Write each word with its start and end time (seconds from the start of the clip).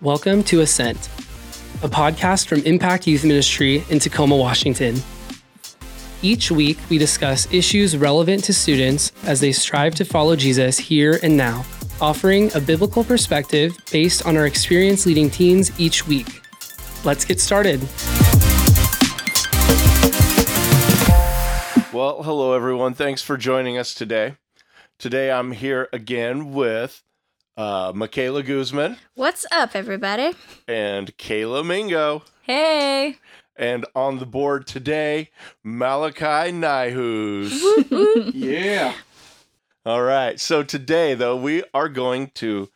Welcome 0.00 0.42
to 0.44 0.62
Ascent, 0.62 1.08
a 1.84 1.88
podcast 1.88 2.48
from 2.48 2.62
Impact 2.62 3.06
Youth 3.06 3.22
Ministry 3.22 3.84
in 3.90 4.00
Tacoma, 4.00 4.36
Washington. 4.36 4.96
Each 6.20 6.50
week, 6.50 6.78
we 6.90 6.98
discuss 6.98 7.46
issues 7.52 7.96
relevant 7.96 8.42
to 8.42 8.52
students 8.52 9.12
as 9.22 9.38
they 9.38 9.52
strive 9.52 9.94
to 9.94 10.04
follow 10.04 10.34
Jesus 10.34 10.78
here 10.78 11.20
and 11.22 11.36
now, 11.36 11.64
offering 12.00 12.50
a 12.56 12.60
biblical 12.60 13.04
perspective 13.04 13.76
based 13.92 14.26
on 14.26 14.36
our 14.36 14.46
experience 14.46 15.06
leading 15.06 15.30
teens 15.30 15.70
each 15.78 16.08
week. 16.08 16.40
Let's 17.04 17.24
get 17.24 17.40
started. 17.40 17.80
Well, 21.92 22.24
hello 22.24 22.54
everyone. 22.54 22.94
Thanks 22.94 23.22
for 23.22 23.36
joining 23.36 23.78
us 23.78 23.94
today. 23.94 24.38
Today 25.02 25.32
I'm 25.32 25.50
here 25.50 25.88
again 25.92 26.52
with 26.52 27.02
uh, 27.56 27.90
Michaela 27.92 28.44
Guzman 28.44 28.98
What's 29.16 29.44
up, 29.50 29.74
everybody? 29.74 30.36
and 30.68 31.18
Kayla 31.18 31.66
Mingo. 31.66 32.22
Hey. 32.42 33.16
And 33.56 33.84
on 33.96 34.20
the 34.20 34.26
board 34.26 34.64
today, 34.64 35.30
Malachi 35.64 36.52
Nihus. 36.52 38.30
yeah. 38.32 38.94
All 39.84 40.02
right. 40.02 40.38
So 40.38 40.62
today, 40.62 41.14
though, 41.14 41.34
we 41.36 41.64
are 41.74 41.88
going 41.88 42.30
to 42.34 42.68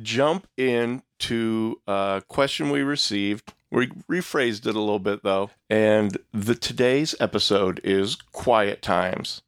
jump 0.00 0.46
into 0.56 1.80
a 1.88 2.22
question 2.28 2.70
we 2.70 2.82
received. 2.82 3.54
We 3.72 3.88
rephrased 4.08 4.68
it 4.68 4.76
a 4.76 4.80
little 4.80 5.00
bit, 5.00 5.24
though. 5.24 5.50
And 5.68 6.16
the 6.32 6.54
today's 6.54 7.16
episode 7.18 7.80
is 7.82 8.14
quiet 8.14 8.82
times. 8.82 9.42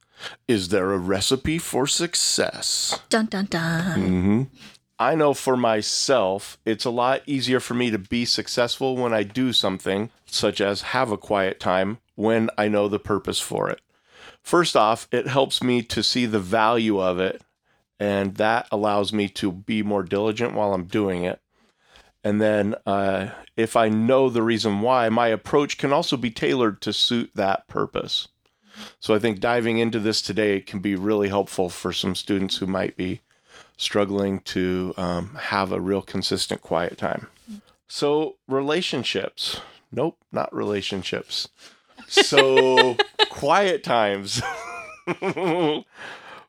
Is 0.49 0.69
there 0.69 0.93
a 0.93 0.99
recipe 0.99 1.59
for 1.59 1.87
success? 1.87 3.01
Dun 3.09 3.27
dun 3.27 3.47
dun. 3.47 4.01
hmm 4.01 4.43
I 4.97 5.17
know 5.17 5.35
for 5.35 5.57
myself, 5.57 6.57
it's 6.65 6.85
a 6.85 6.91
lot 6.91 7.23
easier 7.27 7.59
for 7.59 7.75
me 7.75 7.91
to 7.91 7.99
be 7.99 8.25
successful 8.25 8.97
when 8.97 9.13
I 9.13 9.25
do 9.25 9.53
something, 9.53 10.11
such 10.25 10.61
as 10.61 10.83
have 10.83 11.11
a 11.11 11.19
quiet 11.19 11.59
time, 11.59 11.99
when 12.15 12.49
I 12.57 12.69
know 12.69 12.87
the 12.87 13.01
purpose 13.01 13.41
for 13.41 13.69
it. 13.69 13.81
First 14.41 14.77
off, 14.77 15.09
it 15.11 15.27
helps 15.27 15.63
me 15.63 15.83
to 15.83 16.03
see 16.03 16.27
the 16.27 16.39
value 16.39 17.01
of 17.01 17.19
it, 17.19 17.43
and 17.99 18.37
that 18.37 18.69
allows 18.71 19.13
me 19.13 19.29
to 19.31 19.51
be 19.51 19.83
more 19.83 20.05
diligent 20.05 20.55
while 20.55 20.73
I'm 20.73 20.85
doing 20.85 21.25
it. 21.25 21.41
And 22.23 22.41
then, 22.41 22.75
uh, 22.87 23.31
if 23.57 23.77
I 23.77 23.89
know 23.89 24.29
the 24.31 24.43
reason 24.43 24.81
why, 24.81 25.09
my 25.09 25.27
approach 25.29 25.77
can 25.77 25.93
also 25.93 26.17
be 26.17 26.31
tailored 26.31 26.81
to 26.83 26.93
suit 26.93 27.33
that 27.35 27.67
purpose. 27.69 28.29
So 29.01 29.15
I 29.15 29.19
think 29.19 29.41
diving 29.41 29.79
into 29.79 30.01
this 30.01 30.23
today 30.23 30.61
can 30.61 30.81
be 30.81 30.97
really 30.97 31.29
helpful 31.29 31.69
for 31.69 31.93
some 31.93 32.15
students 32.15 32.57
who 32.57 32.67
might 32.67 32.97
be 32.97 33.21
struggling 33.77 34.41
to 34.41 34.95
um, 34.97 35.35
have 35.41 35.73
a 35.73 35.81
real 35.81 36.03
consistent 36.03 36.63
quiet 36.63 36.99
time. 36.99 37.29
So, 37.87 38.37
relationships. 38.49 39.61
Nope, 39.93 40.19
not 40.33 40.55
relationships. 40.55 41.49
So, 42.09 42.97
quiet 43.31 43.85
times. 43.85 44.43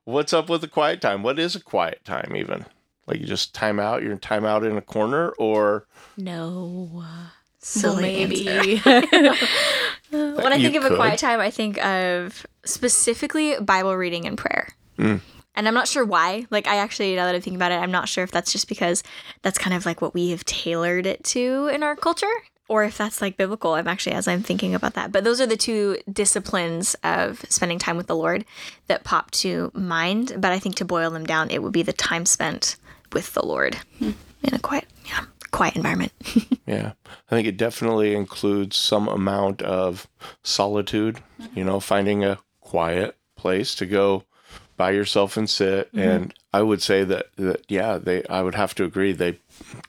What's 0.05 0.33
up 0.33 0.49
with 0.49 0.61
the 0.61 0.67
quiet 0.67 1.01
time? 1.01 1.23
What 1.23 1.39
is 1.39 1.55
a 1.55 1.61
quiet 1.61 2.05
time, 2.05 2.35
even? 2.35 2.65
Like 3.07 3.19
you 3.19 3.25
just 3.25 3.53
time 3.53 3.79
out, 3.79 4.01
you're 4.01 4.15
time 4.17 4.45
out 4.45 4.63
in 4.63 4.77
a 4.77 4.81
corner, 4.81 5.29
or 5.31 5.85
No. 6.17 6.89
Well, 6.91 7.31
Silly 7.59 8.01
maybe. 8.01 8.81
answer. 10.11 10.35
when 10.41 10.53
I 10.53 10.57
think 10.57 10.75
of 10.75 10.85
a 10.85 10.95
quiet 10.95 11.19
time, 11.19 11.39
I 11.39 11.51
think 11.51 11.83
of 11.83 12.45
specifically 12.65 13.55
Bible 13.59 13.95
reading 13.95 14.25
and 14.25 14.37
prayer. 14.37 14.69
Mm. 14.97 15.21
And 15.55 15.67
I'm 15.67 15.73
not 15.73 15.87
sure 15.87 16.03
why. 16.03 16.45
Like, 16.49 16.67
I 16.67 16.77
actually, 16.77 17.15
now 17.15 17.25
that 17.25 17.35
I 17.35 17.39
think 17.39 17.55
about 17.55 17.71
it, 17.71 17.75
I'm 17.75 17.91
not 17.91 18.09
sure 18.09 18.23
if 18.23 18.31
that's 18.31 18.51
just 18.51 18.67
because 18.67 19.03
that's 19.41 19.57
kind 19.57 19.75
of 19.75 19.85
like 19.85 20.01
what 20.01 20.13
we 20.13 20.31
have 20.31 20.43
tailored 20.43 21.05
it 21.05 21.23
to 21.25 21.67
in 21.67 21.81
our 21.81 21.95
culture 21.95 22.27
or 22.67 22.83
if 22.83 22.97
that's 22.97 23.21
like 23.21 23.37
biblical. 23.37 23.73
I'm 23.73 23.87
actually, 23.87 24.15
as 24.15 24.27
I'm 24.27 24.43
thinking 24.43 24.75
about 24.75 24.95
that. 24.95 25.11
But 25.11 25.23
those 25.23 25.39
are 25.39 25.45
the 25.45 25.55
two 25.55 25.97
disciplines 26.11 26.95
of 27.03 27.45
spending 27.49 27.79
time 27.79 27.95
with 27.95 28.07
the 28.07 28.15
Lord 28.15 28.43
that 28.87 29.03
pop 29.03 29.31
to 29.31 29.71
mind. 29.73 30.33
But 30.37 30.51
I 30.51 30.59
think 30.59 30.75
to 30.75 30.85
boil 30.85 31.09
them 31.11 31.25
down, 31.25 31.51
it 31.51 31.63
would 31.63 31.73
be 31.73 31.83
the 31.83 31.93
time 31.93 32.25
spent 32.25 32.75
with 33.13 33.33
the 33.33 33.45
Lord 33.45 33.77
in 34.43 34.53
a 34.53 34.59
quiet, 34.59 34.87
yeah, 35.05 35.25
quiet 35.55 35.75
environment. 35.75 36.11
Yeah, 36.67 36.93
I 37.05 37.35
think 37.35 37.47
it 37.47 37.57
definitely 37.57 38.15
includes 38.15 38.75
some 38.75 39.07
amount 39.07 39.61
of 39.61 40.07
solitude, 40.41 41.19
you 41.53 41.63
know, 41.63 41.79
finding 41.79 42.23
a 42.23 42.39
quiet 42.59 43.15
place 43.35 43.75
to 43.75 43.85
go 43.85 44.23
by 44.75 44.89
yourself 44.89 45.37
and 45.37 45.47
sit. 45.47 45.89
Mm-hmm. 45.89 45.99
And 45.99 46.33
I 46.51 46.63
would 46.63 46.81
say 46.81 47.03
that, 47.03 47.27
that, 47.35 47.63
yeah, 47.69 47.99
they, 47.99 48.25
I 48.25 48.41
would 48.41 48.55
have 48.55 48.73
to 48.75 48.83
agree, 48.83 49.11
they 49.11 49.37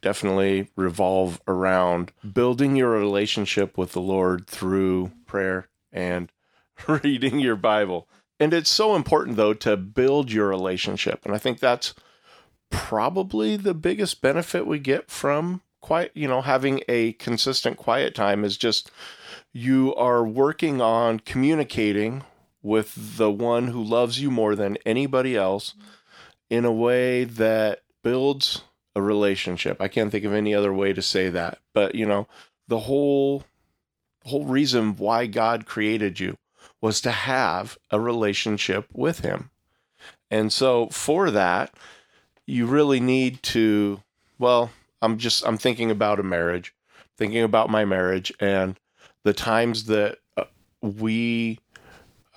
definitely 0.02 0.68
revolve 0.76 1.40
around 1.48 2.12
building 2.30 2.76
your 2.76 2.90
relationship 2.90 3.78
with 3.78 3.92
the 3.92 4.02
Lord 4.02 4.46
through 4.46 5.12
prayer 5.24 5.68
and 5.90 6.30
reading 6.86 7.40
your 7.40 7.56
Bible. 7.56 8.06
And 8.38 8.52
it's 8.52 8.68
so 8.68 8.94
important, 8.94 9.36
though, 9.36 9.54
to 9.54 9.78
build 9.78 10.30
your 10.30 10.48
relationship. 10.48 11.24
And 11.24 11.34
I 11.34 11.38
think 11.38 11.58
that's 11.58 11.94
probably 12.70 13.56
the 13.56 13.74
biggest 13.74 14.20
benefit 14.20 14.66
we 14.66 14.78
get 14.78 15.10
from 15.10 15.62
quiet, 15.80 16.10
you 16.14 16.26
know, 16.26 16.42
having 16.42 16.82
a 16.88 17.12
consistent 17.12 17.76
quiet 17.76 18.14
time 18.14 18.44
is 18.44 18.56
just 18.56 18.90
you 19.52 19.94
are 19.94 20.26
working 20.26 20.80
on 20.80 21.20
communicating 21.20 22.24
with 22.62 23.16
the 23.16 23.30
one 23.30 23.68
who 23.68 23.82
loves 23.82 24.20
you 24.20 24.30
more 24.30 24.56
than 24.56 24.76
anybody 24.84 25.36
else 25.36 25.74
in 26.50 26.64
a 26.64 26.72
way 26.72 27.24
that 27.24 27.82
builds 28.02 28.62
a 28.96 29.02
relationship. 29.02 29.80
I 29.80 29.88
can't 29.88 30.10
think 30.10 30.24
of 30.24 30.32
any 30.32 30.54
other 30.54 30.72
way 30.72 30.92
to 30.92 31.02
say 31.02 31.28
that. 31.28 31.58
But, 31.72 31.94
you 31.94 32.06
know, 32.06 32.26
the 32.66 32.80
whole 32.80 33.44
whole 34.24 34.46
reason 34.46 34.96
why 34.96 35.26
God 35.26 35.66
created 35.66 36.18
you 36.18 36.36
was 36.80 37.00
to 37.02 37.12
have 37.12 37.78
a 37.92 38.00
relationship 38.00 38.88
with 38.92 39.20
him. 39.20 39.50
And 40.32 40.52
so 40.52 40.88
for 40.88 41.30
that, 41.30 41.72
you 42.46 42.66
really 42.66 43.00
need 43.00 43.42
to 43.42 44.00
well, 44.38 44.70
I'm 45.02 45.18
just 45.18 45.46
I'm 45.46 45.58
thinking 45.58 45.90
about 45.90 46.20
a 46.20 46.22
marriage, 46.22 46.74
thinking 47.16 47.42
about 47.42 47.70
my 47.70 47.84
marriage 47.84 48.32
and 48.40 48.78
the 49.22 49.32
times 49.32 49.86
that 49.86 50.18
uh, 50.36 50.44
we 50.80 51.58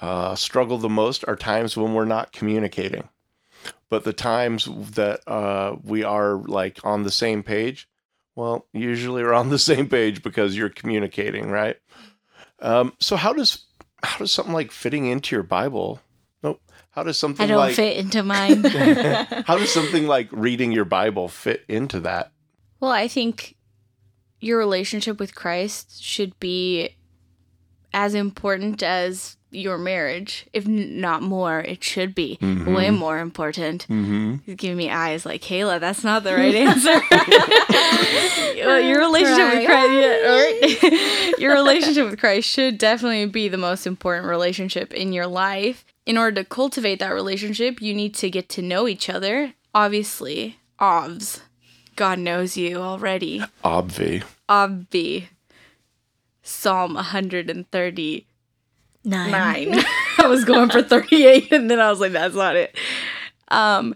uh, 0.02 0.36
struggle 0.36 0.78
the 0.78 0.90
most 0.90 1.24
are 1.28 1.36
times 1.36 1.78
when 1.78 1.94
we're 1.94 2.06
not 2.06 2.32
communicating. 2.32 3.08
But 3.90 4.04
the 4.04 4.14
times 4.14 4.66
that 4.92 5.22
uh, 5.28 5.76
we 5.84 6.04
are 6.04 6.36
like 6.36 6.80
on 6.84 7.04
the 7.04 7.12
same 7.12 7.44
page, 7.44 7.90
well, 8.36 8.68
usually 8.72 9.24
we're 9.24 9.34
on 9.34 9.50
the 9.50 9.60
same 9.60 9.88
page 9.88 10.24
because 10.24 10.56
you're 10.56 10.70
communicating, 10.70 11.50
right? 11.50 11.78
Um, 12.60 12.94
so 13.00 13.16
how 13.16 13.34
does 13.34 13.66
how 14.04 14.18
does 14.20 14.32
something 14.32 14.54
like 14.54 14.72
fitting 14.72 15.06
into 15.06 15.36
your 15.36 15.44
Bible? 15.44 16.00
Nope. 16.90 16.96
How 16.96 17.04
does 17.04 17.20
something 17.20 17.44
I 17.44 17.48
don't 17.48 17.58
like 17.58 17.76
fit 17.76 17.98
into 17.98 18.24
mine. 18.24 18.64
how 19.46 19.58
does 19.58 19.72
something 19.72 20.08
like 20.08 20.28
reading 20.32 20.72
your 20.72 20.86
Bible 20.86 21.28
fit 21.28 21.64
into 21.68 22.00
that? 22.02 22.32
well, 22.82 22.92
I 22.92 23.08
think 23.08 23.56
your 24.42 24.58
relationship 24.58 25.20
with 25.20 25.36
Christ 25.36 26.02
should 26.02 26.40
be 26.40 26.96
as 27.94 28.14
important 28.16 28.82
as 28.84 29.36
your 29.52 29.78
marriage, 29.78 30.46
if 30.54 30.68
not 30.68 31.22
more. 31.24 31.60
It 31.60 31.84
should 31.84 32.14
be 32.16 32.38
Mhm. 32.42 32.76
way 32.76 32.90
more 32.92 33.18
important. 33.20 33.84
Mm-hmm. 33.90 34.36
He's 34.46 34.56
giving 34.56 34.78
me 34.78 34.90
eyes 34.92 35.26
like 35.26 35.42
Kayla. 35.42 35.80
That's 35.80 36.04
not 36.04 36.24
the 36.24 36.36
right 36.36 36.56
answer. 36.56 37.02
Well, 38.66 38.82
your 38.82 39.00
relationship 39.00 39.54
with 39.54 39.66
Christ, 39.66 39.92
yeah, 39.94 40.20
all 40.28 40.38
right. 40.38 41.34
your 41.40 41.54
relationship 41.54 42.10
with 42.10 42.20
Christ 42.20 42.48
should 42.50 42.78
definitely 42.78 43.26
be 43.26 43.48
the 43.48 43.58
most 43.58 43.88
important 43.88 44.28
relationship 44.28 44.94
in 44.94 45.14
your 45.14 45.28
life. 45.28 45.86
In 46.10 46.18
order 46.18 46.42
to 46.42 46.50
cultivate 46.50 46.98
that 46.98 47.14
relationship, 47.14 47.84
you 47.84 47.94
need 47.94 48.16
to 48.16 48.32
get 48.32 48.50
to 48.50 48.64
know 48.64 48.88
each 48.88 49.12
other. 49.12 49.54
Obviously, 49.76 50.58
ovs. 50.80 51.42
God 51.96 52.18
knows 52.18 52.58
you 52.58 52.78
already. 52.78 53.44
Obvi. 53.64 54.24
Obvi. 54.50 55.28
Psalm 56.42 56.96
139. 56.96 58.26
Nine. 59.04 59.76
I 60.18 60.26
was 60.26 60.46
going 60.46 60.72
for 60.72 60.82
38 60.82 61.52
and 61.52 61.70
then 61.70 61.80
I 61.80 61.92
was 61.92 62.00
like 62.00 62.14
that's 62.14 62.34
not 62.34 62.56
it. 62.56 62.76
Um 63.50 63.94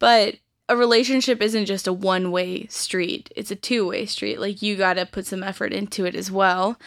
but 0.00 0.34
a 0.68 0.76
relationship 0.76 1.40
isn't 1.40 1.66
just 1.66 1.86
a 1.86 1.92
one-way 1.92 2.66
street. 2.66 3.30
It's 3.36 3.52
a 3.52 3.56
two-way 3.56 4.06
street. 4.06 4.40
Like 4.40 4.60
you 4.60 4.74
got 4.74 4.94
to 4.94 5.06
put 5.06 5.24
some 5.24 5.44
effort 5.44 5.72
into 5.72 6.04
it 6.04 6.16
as 6.16 6.32
well. 6.32 6.80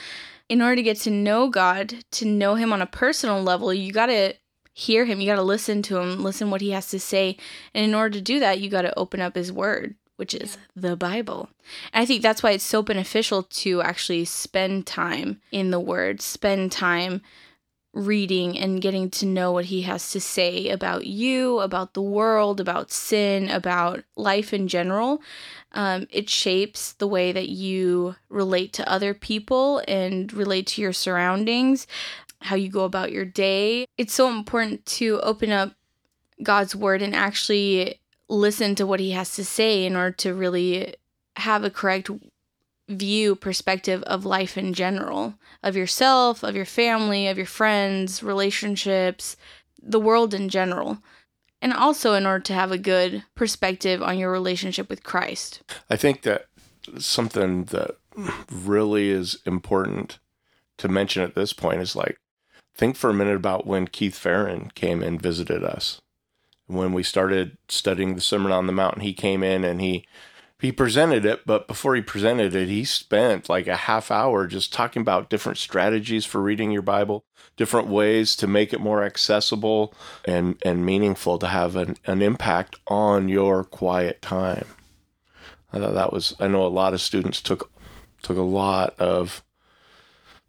In 0.50 0.62
order 0.62 0.76
to 0.76 0.84
get 0.84 0.98
to 1.02 1.10
know 1.10 1.50
God, 1.50 1.94
to 2.12 2.26
know 2.26 2.56
him 2.56 2.74
on 2.74 2.82
a 2.82 2.86
personal 2.86 3.42
level, 3.42 3.74
you 3.74 3.94
got 3.94 4.08
to 4.08 4.34
hear 4.78 5.06
him. 5.06 5.20
You 5.20 5.26
got 5.26 5.38
to 5.38 5.42
listen 5.42 5.82
to 5.84 5.98
him, 5.98 6.24
listen 6.24 6.52
what 6.52 6.62
he 6.62 6.70
has 6.70 6.88
to 6.90 7.00
say. 7.00 7.36
And 7.74 7.84
in 7.84 7.96
order 7.96 8.12
to 8.12 8.22
do 8.22 8.40
that, 8.40 8.60
you 8.60 8.70
got 8.70 8.84
to 8.84 8.98
open 8.98 9.20
up 9.20 9.36
his 9.36 9.52
word, 9.52 9.96
which 10.18 10.36
is 10.36 10.56
the 10.76 10.96
Bible. 10.96 11.50
And 11.92 12.04
I 12.04 12.06
think 12.06 12.22
that's 12.22 12.44
why 12.44 12.52
it's 12.52 12.64
so 12.64 12.84
beneficial 12.84 13.42
to 13.42 13.82
actually 13.82 14.26
spend 14.26 14.86
time 14.86 15.42
in 15.52 15.72
the 15.72 15.80
word, 15.80 16.22
spend 16.22 16.72
time 16.72 17.22
reading 17.92 18.56
and 18.56 18.80
getting 18.80 19.10
to 19.10 19.26
know 19.26 19.52
what 19.52 19.66
he 19.66 19.82
has 19.82 20.12
to 20.12 20.20
say 20.20 20.70
about 20.70 21.08
you, 21.08 21.58
about 21.60 21.96
the 21.96 22.02
world, 22.02 22.60
about 22.60 22.92
sin, 22.92 23.50
about 23.50 24.04
life 24.16 24.54
in 24.54 24.68
general. 24.68 25.24
Um, 25.72 26.06
it 26.12 26.30
shapes 26.30 26.94
the 26.94 27.08
way 27.08 27.32
that 27.32 27.50
you 27.50 28.16
relate 28.30 28.74
to 28.74 28.88
other 28.88 29.16
people 29.16 29.82
and 29.88 30.32
relate 30.32 30.68
to 30.68 30.82
your 30.84 30.94
surroundings, 30.94 31.88
how 32.42 32.56
you 32.56 32.70
go 32.70 32.84
about 32.84 33.12
your 33.12 33.26
day. 33.26 33.88
It's 33.98 34.14
so 34.14 34.30
important 34.30 34.86
to 34.86 35.20
open 35.22 35.52
up 35.52 35.74
God's 36.42 36.76
word 36.76 37.02
and 37.02 37.16
actually 37.16 38.00
listen 38.30 38.76
to 38.76 38.86
what 38.86 39.00
he 39.00 39.12
has 39.12 39.36
to 39.36 39.46
say 39.46 39.86
in 39.86 39.96
order 39.96 40.12
to 40.12 40.34
really 40.34 40.96
have 41.38 41.64
a 41.64 41.70
correct 41.70 42.10
view 42.90 43.36
perspective 43.36 44.02
of 44.04 44.26
life 44.26 44.58
in 44.58 44.74
general 44.74 45.36
of 45.62 45.76
yourself 45.76 46.42
of 46.42 46.56
your 46.56 46.66
family 46.66 47.28
of 47.28 47.36
your 47.36 47.46
friends 47.46 48.24
relationships 48.24 49.36
the 49.82 50.00
world 50.00 50.34
in 50.34 50.48
general 50.48 50.98
and 51.62 51.74
also 51.74 52.14
in 52.14 52.26
order 52.26 52.42
to 52.42 52.54
have 52.54 52.72
a 52.72 52.78
good 52.78 53.24
perspective 53.36 54.02
on 54.02 54.18
your 54.18 54.32
relationship 54.32 54.90
with 54.90 55.04
christ 55.04 55.62
I 55.90 55.98
think 55.98 56.22
that 56.22 56.46
something 56.98 57.66
that 57.66 57.98
really 58.52 59.10
is 59.10 59.38
important 59.46 60.20
to 60.78 60.88
mention 60.88 61.24
at 61.24 61.36
this 61.36 61.54
point 61.54 61.82
is 61.82 61.96
like, 61.96 62.18
think 62.78 62.96
for 62.96 63.10
a 63.10 63.14
minute 63.14 63.36
about 63.36 63.66
when 63.66 63.88
Keith 63.88 64.18
Farron 64.18 64.72
came 64.76 65.02
and 65.02 65.22
visited 65.22 65.64
us. 65.64 66.02
When 66.68 66.94
we 66.94 67.04
started 67.04 67.58
studying 67.70 68.16
the 68.16 68.22
Sermon 68.22 68.52
on 68.52 68.68
the 68.68 68.74
Mount, 68.74 69.02
he 69.02 69.14
came 69.14 69.44
in 69.44 69.64
and 69.64 69.82
he 69.82 70.06
he 70.60 70.72
presented 70.72 71.24
it, 71.24 71.46
but 71.46 71.68
before 71.68 71.96
he 71.96 72.02
presented 72.02 72.56
it, 72.56 72.68
he 72.68 72.84
spent 72.84 73.48
like 73.48 73.68
a 73.68 73.76
half 73.76 74.10
hour 74.10 74.48
just 74.48 74.74
talking 74.74 75.02
about 75.02 75.30
different 75.30 75.60
strategies 75.60 76.26
for 76.26 76.42
reading 76.42 76.72
your 76.72 76.82
Bible, 76.82 77.24
different 77.58 77.88
ways 77.88 78.36
to 78.38 78.48
make 78.48 78.74
it 78.74 78.82
more 78.82 79.04
accessible 79.04 79.94
and, 80.26 80.58
and 80.66 80.84
meaningful 80.84 81.38
to 81.38 81.48
have 81.48 81.76
an, 81.76 81.98
an 82.06 82.24
impact 82.24 82.76
on 82.88 83.30
your 83.30 83.64
quiet 83.64 84.20
time. 84.24 84.66
I 85.72 85.78
thought 85.80 85.94
that 85.94 86.12
was 86.12 86.36
I 86.40 86.48
know 86.48 86.66
a 86.66 86.70
lot 86.70 86.94
of 86.94 87.02
students 87.02 87.42
took 87.42 87.70
took 88.24 88.38
a 88.38 88.42
lot 88.42 88.96
of 88.98 89.44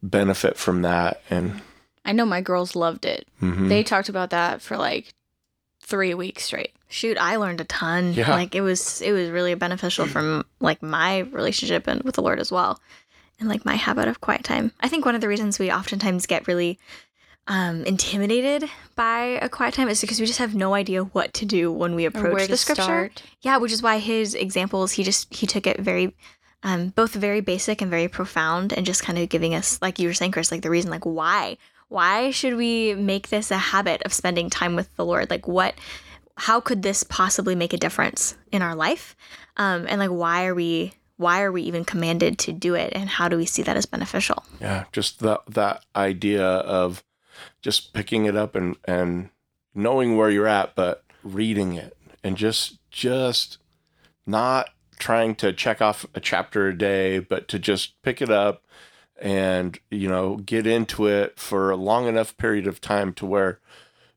benefit 0.02 0.56
from 0.56 0.82
that 0.82 1.20
and 1.28 1.60
i 2.08 2.12
know 2.12 2.26
my 2.26 2.40
girls 2.40 2.74
loved 2.74 3.04
it 3.04 3.28
mhm. 3.40 3.68
they 3.68 3.82
talked 3.82 4.08
about 4.08 4.30
that 4.30 4.60
for 4.60 4.76
like 4.76 5.14
three 5.80 6.14
weeks 6.14 6.44
straight 6.44 6.72
Shoot, 6.90 7.18
I 7.18 7.36
learned 7.36 7.60
a 7.60 7.64
ton. 7.64 8.14
Yeah. 8.14 8.30
Like 8.30 8.54
it 8.54 8.62
was 8.62 9.02
it 9.02 9.12
was 9.12 9.28
really 9.28 9.54
beneficial 9.54 10.06
from 10.06 10.44
like 10.58 10.82
my 10.82 11.18
relationship 11.18 11.86
and 11.86 12.02
with 12.02 12.14
the 12.14 12.22
Lord 12.22 12.40
as 12.40 12.50
well. 12.50 12.80
And 13.38 13.48
like 13.48 13.64
my 13.64 13.74
habit 13.74 14.08
of 14.08 14.20
quiet 14.20 14.42
time. 14.42 14.72
I 14.80 14.88
think 14.88 15.04
one 15.04 15.14
of 15.14 15.20
the 15.20 15.28
reasons 15.28 15.58
we 15.58 15.70
oftentimes 15.70 16.26
get 16.26 16.48
really 16.48 16.78
um, 17.46 17.84
intimidated 17.84 18.68
by 18.96 19.38
a 19.42 19.48
quiet 19.48 19.74
time 19.74 19.88
is 19.88 20.00
because 20.00 20.18
we 20.18 20.26
just 20.26 20.38
have 20.38 20.54
no 20.54 20.74
idea 20.74 21.04
what 21.04 21.34
to 21.34 21.46
do 21.46 21.70
when 21.70 21.94
we 21.94 22.04
approach 22.06 22.32
where 22.32 22.46
the 22.46 22.54
to 22.54 22.56
scripture. 22.56 22.82
start. 22.82 23.22
Yeah, 23.42 23.58
which 23.58 23.72
is 23.72 23.82
why 23.82 23.98
his 23.98 24.34
examples 24.34 24.92
he 24.92 25.04
just 25.04 25.32
he 25.32 25.46
took 25.46 25.66
it 25.66 25.78
very 25.78 26.14
um 26.62 26.88
both 26.88 27.12
very 27.12 27.42
basic 27.42 27.82
and 27.82 27.90
very 27.90 28.08
profound 28.08 28.72
and 28.72 28.86
just 28.86 29.02
kind 29.02 29.18
of 29.18 29.28
giving 29.28 29.54
us 29.54 29.80
like 29.82 29.98
you 29.98 30.08
were 30.08 30.14
saying 30.14 30.32
Chris 30.32 30.50
like 30.50 30.62
the 30.62 30.70
reason 30.70 30.90
like 30.90 31.04
why 31.04 31.58
why 31.88 32.30
should 32.30 32.54
we 32.54 32.94
make 32.94 33.28
this 33.28 33.50
a 33.50 33.56
habit 33.58 34.02
of 34.02 34.12
spending 34.12 34.50
time 34.50 34.76
with 34.76 34.94
the 34.96 35.04
Lord? 35.04 35.30
Like 35.30 35.48
what 35.48 35.74
how 36.36 36.60
could 36.60 36.82
this 36.82 37.02
possibly 37.02 37.56
make 37.56 37.72
a 37.72 37.78
difference 37.78 38.36
in 38.52 38.62
our 38.62 38.74
life? 38.74 39.16
Um 39.56 39.86
and 39.88 39.98
like 39.98 40.10
why 40.10 40.46
are 40.46 40.54
we 40.54 40.92
why 41.16 41.42
are 41.42 41.50
we 41.50 41.62
even 41.62 41.84
commanded 41.84 42.38
to 42.38 42.52
do 42.52 42.74
it? 42.74 42.92
And 42.94 43.08
how 43.08 43.28
do 43.28 43.36
we 43.36 43.46
see 43.46 43.62
that 43.62 43.76
as 43.76 43.86
beneficial? 43.86 44.44
Yeah, 44.60 44.84
just 44.92 45.20
that 45.20 45.40
that 45.48 45.84
idea 45.96 46.44
of 46.44 47.02
just 47.60 47.92
picking 47.92 48.26
it 48.26 48.36
up 48.36 48.54
and 48.54 48.76
and 48.84 49.30
knowing 49.74 50.16
where 50.16 50.30
you're 50.30 50.46
at, 50.46 50.74
but 50.74 51.04
reading 51.22 51.74
it 51.74 51.96
and 52.22 52.36
just 52.36 52.78
just 52.90 53.58
not 54.26 54.70
trying 54.98 55.34
to 55.36 55.52
check 55.52 55.80
off 55.80 56.04
a 56.14 56.20
chapter 56.20 56.68
a 56.68 56.76
day, 56.76 57.18
but 57.18 57.48
to 57.48 57.58
just 57.58 58.00
pick 58.02 58.20
it 58.20 58.30
up 58.30 58.64
and 59.20 59.78
you 59.90 60.08
know 60.08 60.36
get 60.36 60.66
into 60.66 61.06
it 61.06 61.38
for 61.38 61.70
a 61.70 61.76
long 61.76 62.06
enough 62.06 62.36
period 62.36 62.66
of 62.66 62.80
time 62.80 63.12
to 63.12 63.26
where 63.26 63.60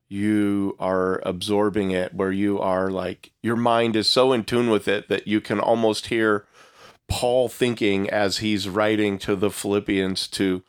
you 0.08 0.76
are 0.78 1.20
absorbing 1.24 1.90
it 1.90 2.14
where 2.14 2.32
you 2.32 2.58
are 2.60 2.90
like 2.90 3.32
your 3.42 3.56
mind 3.56 3.96
is 3.96 4.08
so 4.08 4.32
in 4.32 4.44
tune 4.44 4.70
with 4.70 4.86
it 4.86 5.08
that 5.08 5.26
you 5.26 5.40
can 5.40 5.58
almost 5.58 6.06
hear 6.06 6.46
Paul 7.08 7.48
thinking 7.48 8.08
as 8.08 8.38
he's 8.38 8.68
writing 8.68 9.18
to 9.18 9.34
the 9.36 9.50
Philippians 9.50 10.28
to 10.28 10.62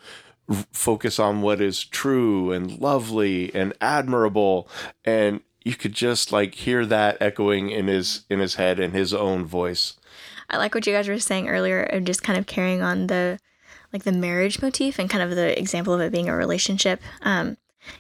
f- 0.50 0.68
focus 0.74 1.20
on 1.20 1.42
what 1.42 1.62
is 1.62 1.86
true 1.86 2.52
and 2.52 2.80
lovely 2.80 3.54
and 3.54 3.74
admirable 3.80 4.68
and 5.06 5.42
you 5.64 5.76
could 5.76 5.94
just 5.94 6.32
like 6.32 6.56
hear 6.56 6.86
that 6.86 7.18
echoing 7.22 7.70
in 7.70 7.88
his 7.88 8.26
in 8.30 8.40
his 8.40 8.56
head 8.56 8.80
in 8.80 8.92
his 8.92 9.14
own 9.14 9.46
voice. 9.46 9.94
I 10.50 10.58
like 10.58 10.76
what 10.76 10.86
you 10.86 10.94
guys 10.94 11.08
were 11.08 11.20
saying 11.20 11.50
earlier, 11.50 11.80
and 11.80 12.06
just 12.06 12.24
kind 12.24 12.38
of 12.38 12.46
carrying 12.46 12.82
on 12.82 13.08
the 13.08 13.40
like 13.94 14.04
the 14.04 14.12
marriage 14.12 14.62
motif 14.62 15.00
and 15.00 15.10
kind 15.10 15.24
of 15.24 15.36
the 15.36 15.58
example 15.58 15.94
of 15.94 16.02
it 16.02 16.12
being 16.12 16.28
a 16.28 16.36
relationship. 16.36 17.02
Um, 17.22 17.58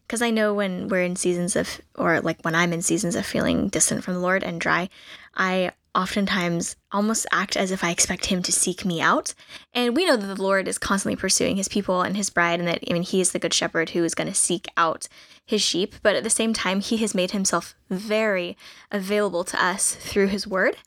because 0.07 0.21
I 0.21 0.31
know 0.31 0.53
when 0.53 0.87
we're 0.87 1.03
in 1.03 1.15
seasons 1.15 1.55
of, 1.55 1.81
or 1.95 2.21
like 2.21 2.41
when 2.41 2.55
I'm 2.55 2.73
in 2.73 2.81
seasons 2.81 3.15
of 3.15 3.25
feeling 3.25 3.67
distant 3.67 4.03
from 4.03 4.13
the 4.15 4.19
Lord 4.19 4.43
and 4.43 4.59
dry, 4.59 4.89
I 5.35 5.71
oftentimes 5.93 6.75
almost 6.93 7.25
act 7.31 7.57
as 7.57 7.71
if 7.71 7.83
I 7.83 7.89
expect 7.89 8.27
Him 8.27 8.43
to 8.43 8.51
seek 8.51 8.85
me 8.85 9.01
out. 9.01 9.33
And 9.73 9.95
we 9.95 10.05
know 10.05 10.15
that 10.15 10.35
the 10.35 10.41
Lord 10.41 10.67
is 10.67 10.77
constantly 10.77 11.15
pursuing 11.15 11.57
His 11.57 11.67
people 11.67 12.01
and 12.01 12.15
His 12.15 12.29
bride, 12.29 12.59
and 12.59 12.67
that 12.67 12.83
I 12.89 12.93
mean 12.93 13.03
He 13.03 13.19
is 13.19 13.31
the 13.31 13.39
good 13.39 13.53
shepherd 13.53 13.89
who 13.89 14.03
is 14.03 14.15
going 14.15 14.27
to 14.27 14.33
seek 14.33 14.67
out 14.77 15.07
His 15.45 15.61
sheep. 15.61 15.95
But 16.03 16.15
at 16.15 16.23
the 16.23 16.29
same 16.29 16.53
time, 16.53 16.79
He 16.79 16.97
has 16.97 17.15
made 17.15 17.31
Himself 17.31 17.75
very 17.89 18.55
available 18.91 19.43
to 19.43 19.63
us 19.63 19.95
through 19.95 20.27
His 20.27 20.47
Word, 20.47 20.77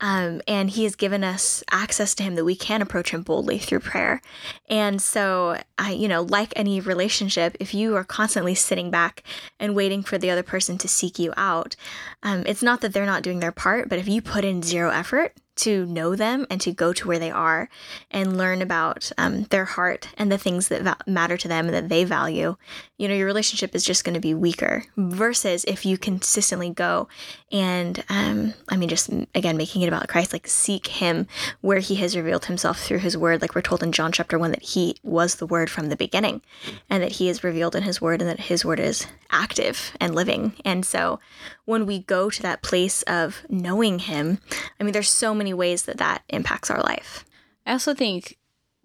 um, 0.00 0.42
and 0.48 0.70
He 0.70 0.84
has 0.84 0.96
given 0.96 1.22
us 1.22 1.62
access 1.70 2.14
to 2.16 2.22
Him 2.22 2.34
that 2.34 2.44
we 2.44 2.56
can 2.56 2.82
approach 2.82 3.10
Him 3.10 3.22
boldly 3.22 3.58
through 3.58 3.80
prayer. 3.80 4.20
And 4.68 5.00
so, 5.00 5.60
I, 5.78 5.92
you 5.92 6.08
know, 6.08 6.22
like 6.22 6.52
any 6.56 6.80
relationship, 6.80 7.56
if 7.60 7.72
you 7.72 7.94
are 7.96 8.04
constantly 8.04 8.54
sitting 8.54 8.90
back 8.90 9.22
and 9.60 9.76
waiting 9.76 10.02
for 10.02 10.18
the 10.18 10.30
other 10.30 10.42
person 10.42 10.78
to 10.78 10.88
seek 10.88 11.18
you 11.18 11.32
out, 11.36 11.76
um, 12.22 12.42
it's 12.46 12.62
not 12.62 12.80
that 12.80 12.92
they're 12.92 13.06
not 13.06 13.22
doing 13.22 13.40
their 13.40 13.52
part, 13.52 13.88
but 13.88 13.98
if 13.98 14.08
you 14.08 14.20
put 14.20 14.44
in 14.44 14.62
zero 14.62 14.90
effort 14.90 15.34
to 15.62 15.86
know 15.86 16.16
them 16.16 16.44
and 16.50 16.60
to 16.60 16.72
go 16.72 16.92
to 16.92 17.06
where 17.06 17.20
they 17.20 17.30
are 17.30 17.68
and 18.10 18.36
learn 18.36 18.60
about 18.60 19.12
um, 19.16 19.44
their 19.44 19.64
heart 19.64 20.08
and 20.18 20.30
the 20.30 20.38
things 20.38 20.66
that 20.68 20.82
va- 20.82 20.96
matter 21.06 21.36
to 21.36 21.46
them 21.46 21.66
and 21.66 21.74
that 21.74 21.88
they 21.88 22.02
value, 22.02 22.56
you 22.98 23.06
know, 23.06 23.14
your 23.14 23.26
relationship 23.26 23.74
is 23.74 23.84
just 23.84 24.04
going 24.04 24.14
to 24.14 24.20
be 24.20 24.34
weaker. 24.34 24.84
Versus 24.96 25.64
if 25.64 25.86
you 25.86 25.96
consistently 25.96 26.70
go 26.70 27.08
and, 27.52 28.02
um, 28.08 28.54
I 28.68 28.76
mean, 28.76 28.88
just 28.88 29.10
again, 29.34 29.56
making 29.56 29.82
it 29.82 29.88
about 29.88 30.08
Christ, 30.08 30.32
like 30.32 30.48
seek 30.48 30.88
Him 30.88 31.28
where 31.60 31.78
He 31.78 31.96
has 31.96 32.16
revealed 32.16 32.46
Himself 32.46 32.80
through 32.80 32.98
His 32.98 33.16
Word. 33.16 33.40
Like 33.40 33.54
we're 33.54 33.62
told 33.62 33.82
in 33.82 33.92
John 33.92 34.10
chapter 34.10 34.38
1 34.38 34.50
that 34.50 34.62
He 34.62 34.96
was 35.04 35.36
the 35.36 35.46
Word 35.46 35.70
from 35.70 35.88
the 35.88 35.96
beginning 35.96 36.42
and 36.90 37.02
that 37.02 37.12
He 37.12 37.28
is 37.28 37.44
revealed 37.44 37.76
in 37.76 37.84
His 37.84 38.00
Word 38.00 38.20
and 38.20 38.28
that 38.28 38.40
His 38.40 38.64
Word 38.64 38.80
is 38.80 39.06
active 39.30 39.92
and 40.00 40.14
living. 40.14 40.54
And 40.64 40.84
so 40.84 41.20
when 41.64 41.86
we 41.86 42.00
go 42.00 42.30
to 42.30 42.42
that 42.42 42.62
place 42.62 43.02
of 43.02 43.42
knowing 43.48 44.00
Him, 44.00 44.38
I 44.80 44.84
mean, 44.84 44.92
there's 44.92 45.08
so 45.08 45.34
many 45.34 45.51
ways 45.52 45.84
that 45.84 45.98
that 45.98 46.22
impacts 46.28 46.70
our 46.70 46.80
life. 46.80 47.24
I 47.66 47.72
also 47.72 47.94
think 47.94 48.38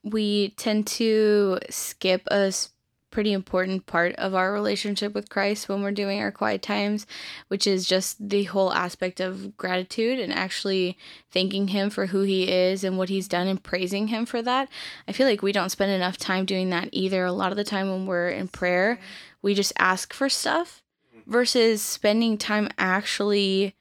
we 0.03 0.49
tend 0.49 0.87
to 0.87 1.59
skip 1.69 2.21
a 2.27 2.53
pretty 3.09 3.33
important 3.33 3.85
part 3.85 4.13
of 4.15 4.35
our 4.35 4.53
relationship 4.53 5.13
with 5.13 5.29
Christ 5.29 5.67
when 5.67 5.81
we're 5.81 5.91
doing 5.91 6.19
our 6.19 6.31
quiet 6.31 6.61
times, 6.61 7.07
which 7.47 7.65
is 7.65 7.87
just 7.87 8.29
the 8.29 8.43
whole 8.43 8.71
aspect 8.73 9.19
of 9.19 9.57
gratitude 9.57 10.19
and 10.19 10.31
actually 10.31 10.97
thanking 11.31 11.69
Him 11.69 11.89
for 11.89 12.07
who 12.07 12.21
He 12.21 12.51
is 12.51 12.83
and 12.83 12.97
what 12.97 13.09
He's 13.09 13.27
done 13.27 13.47
and 13.47 13.63
praising 13.63 14.09
Him 14.09 14.25
for 14.25 14.41
that. 14.41 14.69
I 15.07 15.13
feel 15.13 15.25
like 15.25 15.41
we 15.41 15.51
don't 15.51 15.69
spend 15.69 15.91
enough 15.91 16.17
time 16.17 16.45
doing 16.45 16.69
that 16.69 16.89
either. 16.91 17.25
A 17.25 17.31
lot 17.31 17.51
of 17.51 17.57
the 17.57 17.63
time 17.63 17.89
when 17.89 18.05
we're 18.05 18.29
in 18.29 18.49
prayer, 18.49 18.99
we 19.41 19.53
just 19.53 19.73
ask 19.79 20.13
for 20.13 20.29
stuff 20.29 20.83
versus 21.25 21.81
spending 21.81 22.37
time 22.37 22.69
actually 22.77 23.73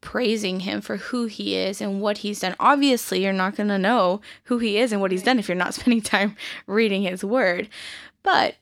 praising 0.00 0.60
him 0.60 0.80
for 0.80 0.96
who 0.96 1.26
he 1.26 1.56
is 1.56 1.80
and 1.80 2.00
what 2.00 2.18
he's 2.18 2.40
done. 2.40 2.54
Obviously, 2.60 3.22
you're 3.22 3.32
not 3.32 3.56
going 3.56 3.68
to 3.68 3.78
know 3.78 4.20
who 4.44 4.58
he 4.58 4.78
is 4.78 4.92
and 4.92 5.00
what 5.00 5.10
he's 5.10 5.22
done 5.22 5.38
if 5.38 5.48
you're 5.48 5.56
not 5.56 5.74
spending 5.74 6.00
time 6.00 6.36
reading 6.66 7.02
his 7.02 7.24
word. 7.24 7.68
But 8.22 8.56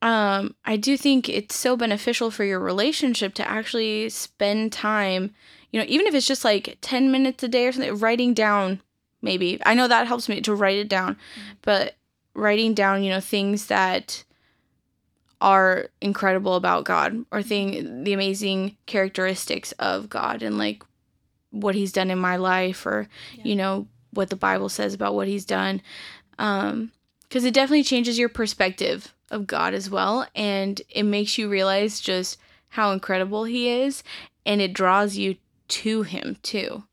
um 0.00 0.54
I 0.64 0.76
do 0.76 0.96
think 0.96 1.28
it's 1.28 1.56
so 1.56 1.76
beneficial 1.76 2.30
for 2.30 2.44
your 2.44 2.60
relationship 2.60 3.34
to 3.34 3.48
actually 3.48 4.08
spend 4.10 4.72
time, 4.72 5.34
you 5.72 5.80
know, 5.80 5.86
even 5.88 6.06
if 6.06 6.14
it's 6.14 6.26
just 6.26 6.44
like 6.44 6.78
10 6.82 7.10
minutes 7.10 7.42
a 7.42 7.48
day 7.48 7.66
or 7.66 7.72
something, 7.72 7.98
writing 7.98 8.32
down 8.32 8.80
maybe. 9.22 9.60
I 9.66 9.74
know 9.74 9.88
that 9.88 10.06
helps 10.06 10.28
me 10.28 10.40
to 10.42 10.54
write 10.54 10.78
it 10.78 10.88
down, 10.88 11.16
but 11.62 11.96
writing 12.34 12.74
down, 12.74 13.02
you 13.02 13.10
know, 13.10 13.20
things 13.20 13.66
that 13.66 14.24
are 15.40 15.88
incredible 16.00 16.54
about 16.54 16.84
God 16.84 17.24
or 17.30 17.42
thing 17.42 18.04
the 18.04 18.12
amazing 18.12 18.76
characteristics 18.86 19.72
of 19.72 20.08
God 20.08 20.42
and 20.42 20.58
like 20.58 20.82
what 21.50 21.74
he's 21.74 21.92
done 21.92 22.10
in 22.10 22.18
my 22.18 22.36
life 22.36 22.84
or 22.84 23.08
you 23.42 23.54
know 23.54 23.86
what 24.12 24.30
the 24.30 24.36
Bible 24.36 24.68
says 24.68 24.94
about 24.94 25.14
what 25.14 25.28
he's 25.28 25.44
done 25.44 25.80
um 26.38 26.90
cuz 27.30 27.44
it 27.44 27.54
definitely 27.54 27.84
changes 27.84 28.18
your 28.18 28.28
perspective 28.28 29.14
of 29.30 29.46
God 29.46 29.74
as 29.74 29.90
well. 29.90 30.26
And 30.34 30.80
it 30.88 31.04
makes 31.04 31.38
you 31.38 31.48
realize 31.48 32.00
just 32.00 32.38
how 32.70 32.92
incredible 32.92 33.44
He 33.44 33.68
is. 33.68 34.02
And 34.46 34.60
it 34.60 34.72
draws 34.72 35.16
you 35.16 35.36
to 35.68 36.02
Him 36.02 36.36
too. 36.42 36.84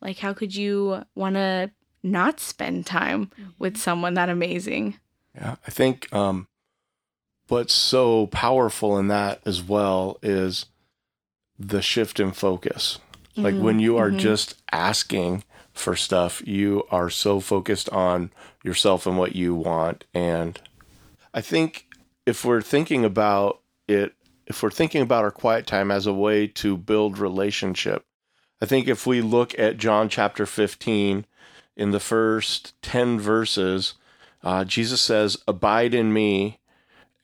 Like, 0.00 0.18
how 0.18 0.32
could 0.32 0.54
you 0.54 1.04
want 1.14 1.36
to 1.36 1.70
not 2.02 2.40
spend 2.40 2.86
time 2.86 3.30
with 3.58 3.76
someone 3.76 4.14
that 4.14 4.28
amazing? 4.28 4.98
Yeah, 5.34 5.56
I 5.66 5.70
think 5.70 6.12
um, 6.12 6.48
what's 7.48 7.74
so 7.74 8.26
powerful 8.28 8.98
in 8.98 9.08
that 9.08 9.40
as 9.46 9.62
well 9.62 10.18
is 10.22 10.66
the 11.58 11.82
shift 11.82 12.20
in 12.20 12.32
focus. 12.32 12.98
Like 13.36 13.54
Mhm, 13.54 13.60
when 13.60 13.80
you 13.80 13.96
are 13.98 14.10
mhm. 14.10 14.18
just 14.18 14.54
asking 14.72 15.44
for 15.72 15.94
stuff, 15.94 16.42
you 16.46 16.84
are 16.90 17.10
so 17.10 17.40
focused 17.40 17.88
on 17.90 18.30
yourself 18.64 19.06
and 19.06 19.18
what 19.18 19.36
you 19.36 19.54
want. 19.54 20.04
And 20.14 20.58
I 21.34 21.40
think 21.40 21.86
if 22.24 22.44
we're 22.44 22.62
thinking 22.62 23.04
about 23.04 23.60
it, 23.86 24.14
if 24.46 24.62
we're 24.62 24.70
thinking 24.70 25.02
about 25.02 25.24
our 25.24 25.30
quiet 25.30 25.66
time 25.66 25.90
as 25.90 26.06
a 26.06 26.12
way 26.12 26.46
to 26.46 26.76
build 26.76 27.18
relationship, 27.18 28.04
I 28.60 28.66
think 28.66 28.88
if 28.88 29.06
we 29.06 29.20
look 29.20 29.58
at 29.58 29.76
John 29.76 30.08
chapter 30.08 30.46
15, 30.46 31.26
in 31.76 31.90
the 31.90 32.00
first 32.00 32.80
10 32.82 33.20
verses, 33.20 33.94
uh, 34.42 34.64
Jesus 34.64 35.00
says, 35.02 35.36
Abide 35.46 35.94
in 35.94 36.12
me, 36.12 36.58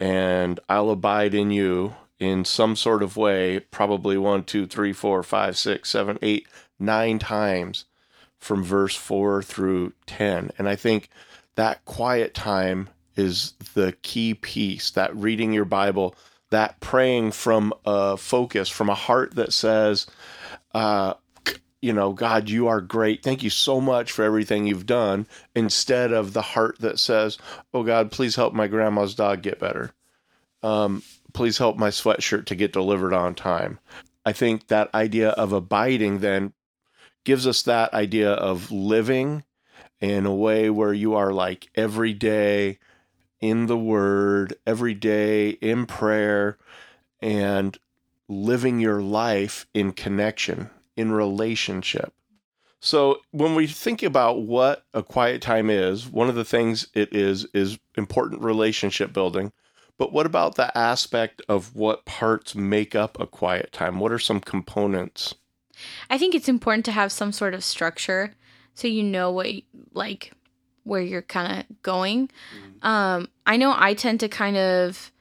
and 0.03 0.59
I'll 0.69 0.91
abide 0.91 1.33
in 1.33 1.53
you 1.53 1.95
in 2.19 2.45
some 2.45 2.75
sort 2.75 3.05
of 3.05 3.17
way, 3.17 3.61
probably 3.61 4.19
one, 4.19 4.43
two, 4.43 4.67
three, 4.67 4.93
four, 4.93 5.23
five, 5.23 5.57
six, 5.57 5.91
seven, 5.91 6.19
eight, 6.23 6.49
nine 6.81 7.21
times 7.21 7.85
from 8.37 8.65
verse 8.65 8.97
4 8.97 9.45
through 9.45 9.93
10. 10.07 10.51
And 10.59 10.69
I 10.69 10.75
think 10.75 11.09
that 11.55 11.85
quiet 11.85 12.35
time 12.35 12.89
is 13.15 13.53
the 13.75 13.93
key 14.03 14.35
piece, 14.35 14.91
that 14.91 15.15
reading 15.15 15.53
your 15.53 15.65
Bible, 15.65 16.17
that 16.51 16.81
praying 16.81 17.31
from 17.31 17.73
a 17.87 18.17
focus, 18.17 18.69
from 18.69 18.91
a 18.91 18.97
heart 18.97 19.37
that 19.37 19.53
says, 19.53 20.09
uh, 20.75 21.15
you 21.83 21.93
know, 21.93 22.13
God, 22.13 22.49
you 22.49 22.69
are 22.69 22.81
great. 22.81 23.23
Thank 23.23 23.43
you 23.43 23.51
so 23.51 23.81
much 23.81 24.13
for 24.13 24.23
everything 24.25 24.67
you've 24.67 24.87
done, 24.87 25.27
instead 25.55 26.13
of 26.13 26.33
the 26.33 26.43
heart 26.43 26.79
that 26.81 26.99
says, 26.99 27.37
Oh 27.75 27.83
God, 27.83 28.11
please 28.11 28.37
help 28.37 28.55
my 28.55 28.69
grandma's 28.69 29.15
dog 29.15 29.43
get 29.43 29.59
better. 29.59 29.93
Um, 30.63 31.03
please 31.33 31.59
help 31.59 31.77
my 31.77 31.89
sweatshirt 31.89 32.47
to 32.47 32.55
get 32.55 32.73
delivered 32.73 33.13
on 33.13 33.35
time. 33.35 33.81
I 34.25 34.33
think 34.33 34.69
that 34.69 34.95
idea 34.95 35.31
of 35.31 35.53
abiding 35.53 36.21
then 36.21 36.53
gives 37.25 37.47
us 37.47 37.63
that 37.63 37.93
idea 37.93 38.31
of 38.33 38.71
living 38.71 39.45
in 40.01 40.27
a 40.27 40.35
way 40.35 40.71
where 40.71 40.93
you 40.93 41.15
are 41.15 41.33
like 41.33 41.69
every 41.75 42.13
day 42.13 42.79
in 43.41 43.67
the 43.67 43.77
word, 43.77 44.55
every 44.67 44.95
day 44.95 45.51
in 45.51 45.87
prayer, 45.87 46.59
and 47.21 47.77
living 48.29 48.79
your 48.81 49.03
life 49.03 49.67
in 49.75 49.93
connection, 49.93 50.71
in 50.97 51.13
relationship. 51.13 52.13
So 52.81 53.21
when 53.31 53.55
we 53.55 53.67
think 53.69 54.03
about 54.03 54.43
what 54.43 54.85
a 54.93 55.03
quiet 55.03 55.41
time 55.41 55.71
is, 55.71 56.09
one 56.09 56.29
of 56.29 56.35
the 56.35 56.45
things 56.45 56.89
it 56.95 57.15
is 57.15 57.47
is 57.55 57.79
important 57.97 58.43
relationship 58.43 59.13
building. 59.13 59.53
But 59.99 60.13
what 60.13 60.27
about 60.27 60.57
the 60.57 60.77
aspect 60.77 61.43
of 61.49 61.77
what 61.77 62.05
parts 62.05 62.57
make 62.57 62.97
up 62.97 63.21
a 63.21 63.27
quiet 63.27 63.73
time? 63.73 64.01
What 64.01 64.11
are 64.11 64.19
some 64.19 64.41
components? 64.41 65.35
I 66.11 66.19
think 66.19 66.35
it's 66.35 66.49
important 66.49 66.85
to 66.87 66.93
have 66.93 67.13
some 67.13 67.31
sort 67.31 67.55
of 67.55 67.63
structure 67.63 68.35
so 68.75 68.89
you 68.89 69.03
know 69.03 69.31
what 69.31 69.49
like 69.93 70.33
where 70.85 71.01
you're 71.01 71.23
kind 71.23 71.61
of 71.61 71.83
going. 71.83 72.31
Um 72.83 73.29
I 73.47 73.57
know 73.57 73.75
I 73.77 73.95
tend 73.95 74.21
to 74.21 74.29
kind 74.29 74.57
of 74.57 75.13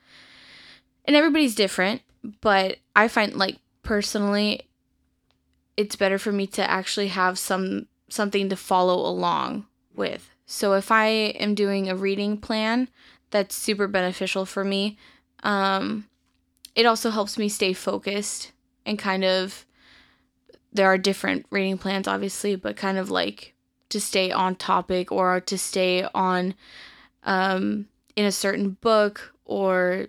and 1.06 1.16
everybody's 1.16 1.56
different, 1.56 2.02
but 2.42 2.78
I 2.96 3.08
find 3.08 3.36
like 3.36 3.58
personally 3.84 4.62
it's 5.82 5.96
better 5.96 6.18
for 6.20 6.32
me 6.32 6.46
to 6.48 6.70
actually 6.70 7.08
have 7.10 7.38
some 7.40 7.88
something 8.10 8.50
to 8.50 8.56
follow 8.56 8.98
along 9.10 9.66
with. 9.96 10.30
So 10.46 10.74
if 10.74 10.92
I 10.92 11.06
am 11.40 11.56
doing 11.56 11.90
a 11.90 11.96
reading 11.96 12.38
plan, 12.38 12.90
that's 13.30 13.56
super 13.56 13.88
beneficial 13.88 14.46
for 14.46 14.64
me. 14.64 14.98
Um 15.44 16.06
it 16.76 16.86
also 16.86 17.10
helps 17.10 17.38
me 17.38 17.50
stay 17.50 17.74
focused 17.74 18.52
and 18.86 18.98
kind 19.00 19.24
of 19.26 19.66
there 20.74 20.88
are 20.88 20.98
different 20.98 21.46
reading 21.50 21.78
plans 21.78 22.08
obviously 22.08 22.56
but 22.56 22.78
kind 22.78 22.98
of 22.98 23.10
like 23.10 23.54
to 23.90 24.00
stay 24.00 24.32
on 24.32 24.56
topic 24.56 25.12
or 25.12 25.42
to 25.42 25.58
stay 25.58 26.06
on 26.14 26.54
um 27.24 27.88
in 28.16 28.26
a 28.26 28.32
certain 28.32 28.78
book 28.82 29.34
or 29.46 30.08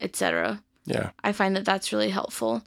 etc 0.00 0.62
Yeah. 0.86 1.10
i 1.22 1.32
find 1.32 1.54
that 1.56 1.66
that's 1.66 1.92
really 1.92 2.10
helpful 2.10 2.62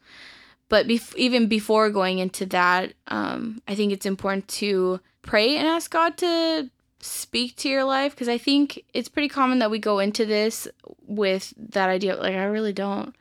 but 0.74 0.88
bef- 0.88 1.16
even 1.16 1.46
before 1.46 1.92
going 1.92 2.18
into 2.18 2.48
that 2.48 2.94
um 3.10 3.62
i 3.68 3.76
think 3.76 3.94
it's 3.94 4.08
important 4.08 4.48
to 4.48 5.00
pray 5.22 5.56
and 5.56 5.68
ask 5.68 5.92
god 5.92 6.18
to 6.18 6.68
speak 7.00 7.56
to 7.56 7.70
your 7.70 7.84
life 7.84 8.14
because 8.14 8.28
i 8.28 8.40
think 8.40 8.84
it's 8.92 9.08
pretty 9.08 9.30
common 9.30 9.60
that 9.60 9.70
we 9.70 9.78
go 9.78 10.00
into 10.00 10.26
this 10.26 10.68
with 11.06 11.54
that 11.58 11.90
idea 11.90 12.16
like 12.16 12.34
i 12.34 12.46
really 12.46 12.74
don't 12.74 13.16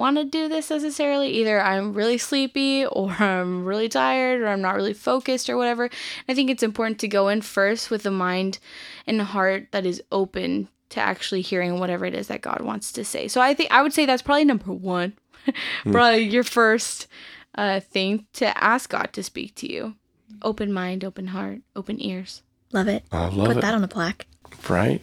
want 0.00 0.16
to 0.16 0.24
do 0.24 0.48
this 0.48 0.70
necessarily. 0.70 1.28
Either 1.28 1.60
I'm 1.60 1.92
really 1.92 2.18
sleepy 2.18 2.86
or 2.98 3.10
I'm 3.10 3.64
really 3.64 3.88
tired 3.88 4.40
or 4.40 4.48
I'm 4.48 4.62
not 4.62 4.74
really 4.74 4.94
focused 4.94 5.50
or 5.50 5.56
whatever. 5.56 5.90
I 6.26 6.34
think 6.34 6.50
it's 6.50 6.62
important 6.62 6.98
to 7.00 7.08
go 7.08 7.28
in 7.28 7.42
first 7.42 7.90
with 7.90 8.04
a 8.06 8.10
mind 8.10 8.58
and 9.06 9.20
heart 9.20 9.68
that 9.72 9.84
is 9.86 10.02
open 10.10 10.68
to 10.88 11.00
actually 11.00 11.42
hearing 11.42 11.78
whatever 11.78 12.04
it 12.04 12.14
is 12.14 12.28
that 12.28 12.40
God 12.40 12.62
wants 12.62 12.90
to 12.92 13.04
say. 13.04 13.28
So 13.28 13.40
I 13.40 13.54
think 13.54 13.70
I 13.70 13.82
would 13.82 13.92
say 13.92 14.06
that's 14.06 14.22
probably 14.22 14.46
number 14.46 14.72
one. 14.72 15.12
probably 15.84 16.24
your 16.24 16.44
first 16.44 17.06
uh, 17.54 17.80
thing 17.80 18.26
to 18.34 18.56
ask 18.62 18.90
God 18.90 19.10
to 19.12 19.22
speak 19.22 19.54
to 19.56 19.70
you. 19.70 19.94
Open 20.42 20.72
mind, 20.72 21.04
open 21.04 21.28
heart, 21.28 21.60
open 21.74 22.00
ears. 22.02 22.42
Love 22.72 22.88
it. 22.88 23.04
I 23.10 23.28
love 23.28 23.48
Put 23.48 23.56
it. 23.58 23.60
that 23.62 23.74
on 23.74 23.82
a 23.84 23.88
plaque. 23.88 24.26
right? 24.68 25.02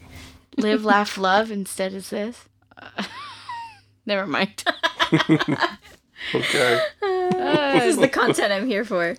Live, 0.58 0.86
laugh, 0.86 1.18
love 1.18 1.52
instead 1.52 1.94
of 1.94 2.10
this. 2.10 2.46
Uh, 2.78 3.04
never 4.06 4.26
mind. 4.26 4.64
Okay. 6.34 6.80
this 7.04 7.84
is 7.86 7.98
the 7.98 8.10
content 8.10 8.52
I'm 8.52 8.66
here 8.68 8.84
for. 8.84 9.16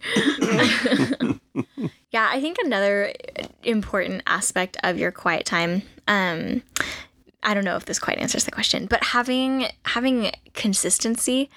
yeah, 2.10 2.28
I 2.30 2.40
think 2.40 2.58
another 2.58 3.12
important 3.62 4.22
aspect 4.26 4.76
of 4.82 4.98
your 4.98 5.12
quiet 5.12 5.46
time, 5.46 5.82
um, 6.08 6.62
I 7.42 7.54
don't 7.54 7.64
know 7.64 7.76
if 7.76 7.84
this 7.84 7.98
quite 7.98 8.18
answers 8.18 8.44
the 8.44 8.50
question, 8.50 8.86
but 8.86 9.02
having 9.02 9.66
having 9.84 10.32
consistency, 10.54 11.50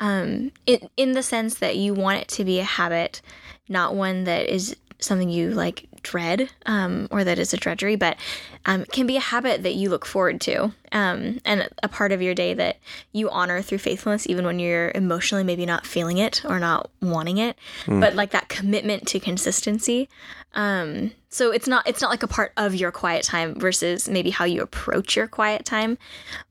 um, 0.00 0.52
in 0.66 0.88
in 0.96 1.12
the 1.12 1.22
sense 1.22 1.56
that 1.56 1.76
you 1.76 1.94
want 1.94 2.20
it 2.20 2.28
to 2.28 2.44
be 2.44 2.58
a 2.58 2.64
habit, 2.64 3.20
not 3.68 3.94
one 3.94 4.24
that 4.24 4.48
is 4.48 4.76
something 4.98 5.28
you 5.28 5.50
like 5.50 5.86
dread 6.06 6.50
um, 6.66 7.08
or 7.10 7.24
that 7.24 7.38
is 7.38 7.52
a 7.52 7.56
drudgery, 7.56 7.96
but 7.96 8.16
um, 8.64 8.84
can 8.92 9.06
be 9.06 9.16
a 9.16 9.20
habit 9.20 9.62
that 9.64 9.74
you 9.74 9.90
look 9.90 10.06
forward 10.06 10.40
to 10.42 10.72
um, 10.92 11.40
and 11.44 11.68
a 11.82 11.88
part 11.88 12.12
of 12.12 12.22
your 12.22 12.34
day 12.34 12.54
that 12.54 12.78
you 13.12 13.28
honor 13.30 13.60
through 13.60 13.78
faithfulness, 13.78 14.26
even 14.28 14.44
when 14.44 14.58
you're 14.60 14.92
emotionally 14.94 15.42
maybe 15.42 15.66
not 15.66 15.84
feeling 15.84 16.18
it 16.18 16.44
or 16.44 16.60
not 16.60 16.90
wanting 17.02 17.38
it, 17.38 17.56
but 17.86 18.14
like 18.14 18.30
that 18.30 18.48
commitment 18.48 19.06
to 19.08 19.18
consistency. 19.18 20.08
Um, 20.54 21.10
so 21.28 21.50
it's 21.50 21.66
not 21.66 21.86
it's 21.86 22.00
not 22.00 22.10
like 22.10 22.22
a 22.22 22.28
part 22.28 22.52
of 22.56 22.74
your 22.74 22.90
quiet 22.92 23.24
time 23.24 23.58
versus 23.58 24.08
maybe 24.08 24.30
how 24.30 24.44
you 24.46 24.62
approach 24.62 25.16
your 25.16 25.26
quiet 25.26 25.64
time. 25.64 25.98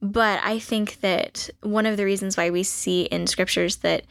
But 0.01 0.39
I 0.43 0.59
think 0.59 1.00
that 1.00 1.50
one 1.62 1.85
of 1.85 1.97
the 1.97 2.05
reasons 2.05 2.38
why 2.38 2.50
we 2.50 2.63
see 2.63 3.03
in 3.03 3.25
scriptures 3.25 3.77
that 3.77 4.03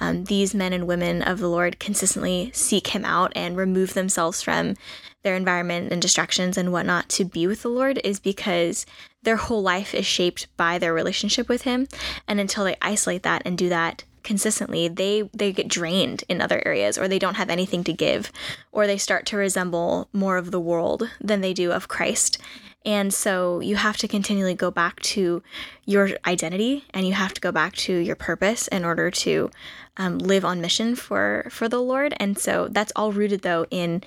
um, 0.00 0.24
these 0.24 0.54
men 0.54 0.72
and 0.72 0.86
women 0.86 1.22
of 1.22 1.38
the 1.38 1.48
Lord 1.48 1.78
consistently 1.78 2.50
seek 2.54 2.88
Him 2.88 3.04
out 3.04 3.32
and 3.36 3.56
remove 3.56 3.94
themselves 3.94 4.42
from 4.42 4.74
their 5.22 5.36
environment 5.36 5.92
and 5.92 6.02
distractions 6.02 6.56
and 6.56 6.72
whatnot 6.72 7.08
to 7.10 7.24
be 7.24 7.46
with 7.46 7.62
the 7.62 7.68
Lord 7.68 8.00
is 8.02 8.18
because 8.18 8.84
their 9.22 9.36
whole 9.36 9.62
life 9.62 9.94
is 9.94 10.04
shaped 10.04 10.48
by 10.56 10.78
their 10.78 10.92
relationship 10.92 11.48
with 11.48 11.62
Him. 11.62 11.86
And 12.26 12.40
until 12.40 12.64
they 12.64 12.76
isolate 12.82 13.22
that 13.22 13.42
and 13.44 13.56
do 13.56 13.68
that 13.68 14.04
consistently, 14.22 14.88
they 14.88 15.28
they 15.32 15.52
get 15.52 15.68
drained 15.68 16.24
in 16.28 16.40
other 16.40 16.62
areas, 16.64 16.96
or 16.98 17.08
they 17.08 17.18
don't 17.18 17.36
have 17.36 17.50
anything 17.50 17.84
to 17.84 17.92
give, 17.92 18.32
or 18.70 18.86
they 18.86 18.98
start 18.98 19.26
to 19.26 19.36
resemble 19.36 20.08
more 20.12 20.36
of 20.36 20.50
the 20.50 20.60
world 20.60 21.08
than 21.20 21.40
they 21.40 21.52
do 21.52 21.72
of 21.72 21.88
Christ. 21.88 22.38
And 22.84 23.12
so 23.12 23.60
you 23.60 23.76
have 23.76 23.96
to 23.98 24.08
continually 24.08 24.54
go 24.54 24.70
back 24.70 25.00
to 25.00 25.42
your 25.84 26.10
identity 26.26 26.84
and 26.90 27.06
you 27.06 27.12
have 27.12 27.34
to 27.34 27.40
go 27.40 27.52
back 27.52 27.74
to 27.76 27.94
your 27.94 28.16
purpose 28.16 28.68
in 28.68 28.84
order 28.84 29.10
to 29.10 29.50
um, 29.96 30.18
live 30.18 30.44
on 30.44 30.60
mission 30.60 30.94
for 30.94 31.46
for 31.50 31.68
the 31.68 31.80
Lord. 31.80 32.14
And 32.18 32.38
so 32.38 32.68
that's 32.70 32.92
all 32.96 33.12
rooted 33.12 33.42
though 33.42 33.66
in 33.70 34.02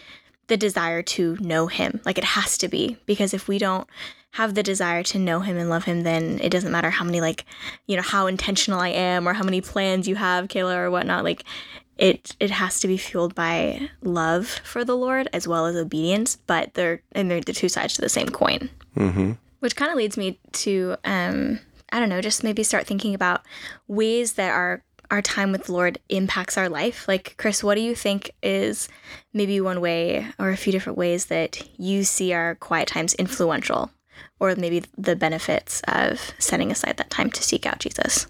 the 0.47 0.57
desire 0.57 1.01
to 1.01 1.37
know 1.39 1.67
Him. 1.67 2.01
Like 2.05 2.17
it 2.17 2.23
has 2.23 2.57
to 2.59 2.67
be 2.67 2.97
because 3.05 3.33
if 3.33 3.47
we 3.47 3.57
don't 3.57 3.87
have 4.31 4.53
the 4.53 4.63
desire 4.63 5.01
to 5.03 5.19
know 5.19 5.39
Him 5.39 5.57
and 5.57 5.69
love 5.69 5.85
Him, 5.85 6.01
then 6.01 6.39
it 6.41 6.49
doesn't 6.49 6.71
matter 6.71 6.89
how 6.89 7.05
many 7.05 7.21
like 7.21 7.45
you 7.87 7.95
know 7.95 8.01
how 8.03 8.27
intentional 8.27 8.79
I 8.79 8.89
am 8.89 9.27
or 9.27 9.33
how 9.33 9.43
many 9.43 9.61
plans 9.61 10.07
you 10.07 10.15
have, 10.15 10.47
Kayla 10.47 10.77
or 10.77 10.91
whatnot. 10.91 11.23
Like 11.23 11.43
it 11.97 12.35
it 12.39 12.51
has 12.51 12.79
to 12.81 12.87
be 12.87 12.97
fueled 12.97 13.35
by 13.35 13.89
love 14.01 14.47
for 14.47 14.83
the 14.83 14.97
Lord 14.97 15.29
as 15.33 15.47
well 15.47 15.65
as 15.65 15.75
obedience. 15.75 16.37
But 16.47 16.73
they're 16.73 17.01
and 17.11 17.29
they're 17.29 17.41
the 17.41 17.53
two 17.53 17.69
sides 17.69 17.93
to 17.95 18.01
the 18.01 18.09
same 18.09 18.29
coin. 18.29 18.69
Mm-hmm. 18.95 19.33
Which 19.59 19.75
kind 19.75 19.91
of 19.91 19.97
leads 19.97 20.15
me 20.15 20.39
to, 20.51 20.95
um, 21.05 21.59
I 21.91 21.99
don't 21.99 22.09
know, 22.09 22.21
just 22.21 22.43
maybe 22.43 22.63
start 22.63 22.85
thinking 22.85 23.15
about 23.15 23.41
ways 23.87 24.33
that 24.33 24.51
our 24.51 24.83
our 25.11 25.21
time 25.21 25.51
with 25.51 25.65
the 25.65 25.73
Lord 25.73 25.99
impacts 26.09 26.57
our 26.57 26.69
life. 26.69 27.07
Like, 27.07 27.35
Chris, 27.37 27.63
what 27.63 27.75
do 27.75 27.81
you 27.81 27.95
think 27.95 28.31
is 28.41 28.89
maybe 29.33 29.61
one 29.61 29.81
way 29.81 30.27
or 30.39 30.49
a 30.49 30.57
few 30.57 30.71
different 30.71 30.97
ways 30.97 31.27
that 31.27 31.61
you 31.77 32.03
see 32.03 32.33
our 32.33 32.55
quiet 32.55 32.87
times 32.87 33.13
influential, 33.15 33.91
or 34.39 34.55
maybe 34.55 34.83
the 34.97 35.15
benefits 35.15 35.81
of 35.87 36.33
setting 36.39 36.71
aside 36.71 36.97
that 36.97 37.09
time 37.09 37.29
to 37.31 37.43
seek 37.43 37.65
out 37.65 37.79
Jesus? 37.79 38.27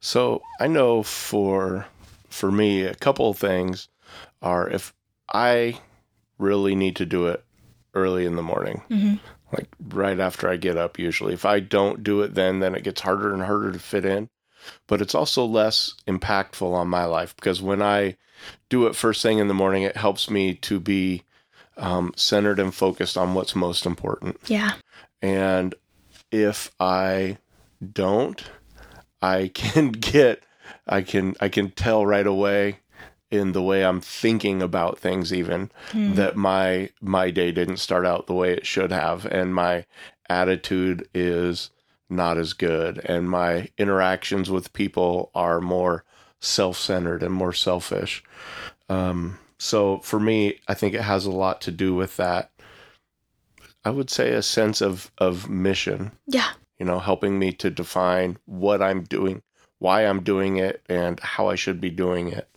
So 0.00 0.42
I 0.60 0.66
know 0.66 1.02
for 1.02 1.86
for 2.36 2.52
me, 2.52 2.82
a 2.84 2.94
couple 2.94 3.30
of 3.30 3.38
things 3.38 3.88
are 4.42 4.68
if 4.68 4.92
I 5.32 5.80
really 6.38 6.74
need 6.74 6.96
to 6.96 7.06
do 7.06 7.26
it 7.26 7.44
early 7.94 8.26
in 8.26 8.36
the 8.36 8.42
morning, 8.42 8.82
Mhm. 8.90 9.18
like 9.52 9.68
right 9.88 10.20
after 10.20 10.48
I 10.48 10.56
get 10.56 10.76
up. 10.76 10.98
Usually, 10.98 11.32
if 11.32 11.44
I 11.46 11.60
don't 11.60 12.02
do 12.04 12.20
it 12.22 12.34
then, 12.34 12.60
then 12.60 12.74
it 12.74 12.84
gets 12.84 13.00
harder 13.00 13.32
and 13.32 13.42
harder 13.42 13.72
to 13.72 13.78
fit 13.78 14.04
in. 14.04 14.28
But 14.86 15.00
it's 15.00 15.14
also 15.14 15.44
less 15.44 15.94
impactful 16.06 16.72
on 16.72 16.88
my 16.88 17.04
life 17.04 17.34
because 17.36 17.62
when 17.62 17.80
I 17.80 18.16
do 18.68 18.86
it 18.86 18.94
first 18.96 19.22
thing 19.22 19.38
in 19.38 19.48
the 19.48 19.54
morning, 19.54 19.82
it 19.82 19.96
helps 19.96 20.28
me 20.28 20.54
to 20.54 20.78
be 20.80 21.22
um, 21.78 22.12
centered 22.16 22.58
and 22.58 22.74
focused 22.74 23.16
on 23.18 23.34
what's 23.34 23.54
most 23.54 23.84
important. 23.86 24.38
Yeah. 24.46 24.72
And 25.22 25.74
if 26.32 26.70
I 26.80 27.36
don't, 27.92 28.42
I 29.22 29.48
can 29.54 29.90
get 29.92 30.42
I 30.86 31.02
can 31.02 31.34
I 31.40 31.48
can 31.48 31.70
tell 31.70 32.06
right 32.06 32.26
away 32.26 32.78
in 33.30 33.52
the 33.52 33.62
way 33.62 33.84
I'm 33.84 34.00
thinking 34.00 34.62
about 34.62 34.98
things 34.98 35.32
even 35.32 35.70
that 35.92 36.36
my 36.36 36.90
my 37.00 37.30
day 37.30 37.50
didn't 37.52 37.78
start 37.78 38.06
out 38.06 38.26
the 38.26 38.34
way 38.34 38.52
it 38.52 38.66
should 38.66 38.92
have 38.92 39.26
and 39.26 39.54
my 39.54 39.84
attitude 40.28 41.08
is 41.12 41.70
not 42.08 42.38
as 42.38 42.52
good 42.52 42.98
and 43.04 43.28
my 43.28 43.68
interactions 43.78 44.48
with 44.50 44.72
people 44.72 45.30
are 45.34 45.60
more 45.60 46.04
self-centered 46.40 47.22
and 47.22 47.34
more 47.34 47.52
selfish. 47.52 48.22
Um 48.88 49.38
so 49.58 49.98
for 50.00 50.20
me, 50.20 50.60
I 50.68 50.74
think 50.74 50.94
it 50.94 51.00
has 51.00 51.24
a 51.26 51.30
lot 51.30 51.60
to 51.62 51.70
do 51.72 51.94
with 51.94 52.16
that. 52.18 52.50
I 53.84 53.90
would 53.90 54.10
say 54.10 54.32
a 54.32 54.42
sense 54.42 54.80
of 54.80 55.10
of 55.18 55.48
mission 55.50 56.12
Yeah. 56.26 56.50
you 56.78 56.84
know, 56.86 56.98
helping 57.00 57.38
me 57.38 57.52
to 57.52 57.70
define 57.70 58.36
what 58.44 58.82
I'm 58.82 59.02
doing, 59.04 59.42
why 59.78 60.02
I'm 60.02 60.22
doing 60.22 60.56
it, 60.56 60.82
and 60.88 61.20
how 61.20 61.48
I 61.48 61.54
should 61.54 61.80
be 61.80 61.90
doing 61.90 62.28
it. 62.28 62.48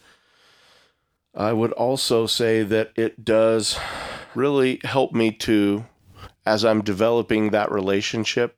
I 1.35 1.53
would 1.53 1.71
also 1.73 2.25
say 2.25 2.63
that 2.63 2.91
it 2.95 3.23
does 3.23 3.77
really 4.35 4.79
help 4.83 5.13
me 5.13 5.31
to, 5.31 5.85
as 6.45 6.65
I'm 6.65 6.81
developing 6.81 7.49
that 7.49 7.71
relationship, 7.71 8.57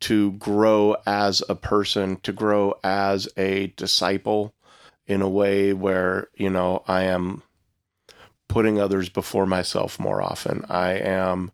to 0.00 0.32
grow 0.32 0.96
as 1.06 1.42
a 1.48 1.54
person, 1.54 2.16
to 2.18 2.32
grow 2.32 2.74
as 2.84 3.28
a 3.36 3.68
disciple 3.76 4.54
in 5.06 5.22
a 5.22 5.28
way 5.28 5.72
where, 5.72 6.28
you 6.34 6.50
know, 6.50 6.82
I 6.86 7.04
am 7.04 7.42
putting 8.48 8.78
others 8.80 9.08
before 9.08 9.46
myself 9.46 9.98
more 9.98 10.20
often. 10.22 10.64
I 10.68 10.92
am 10.92 11.50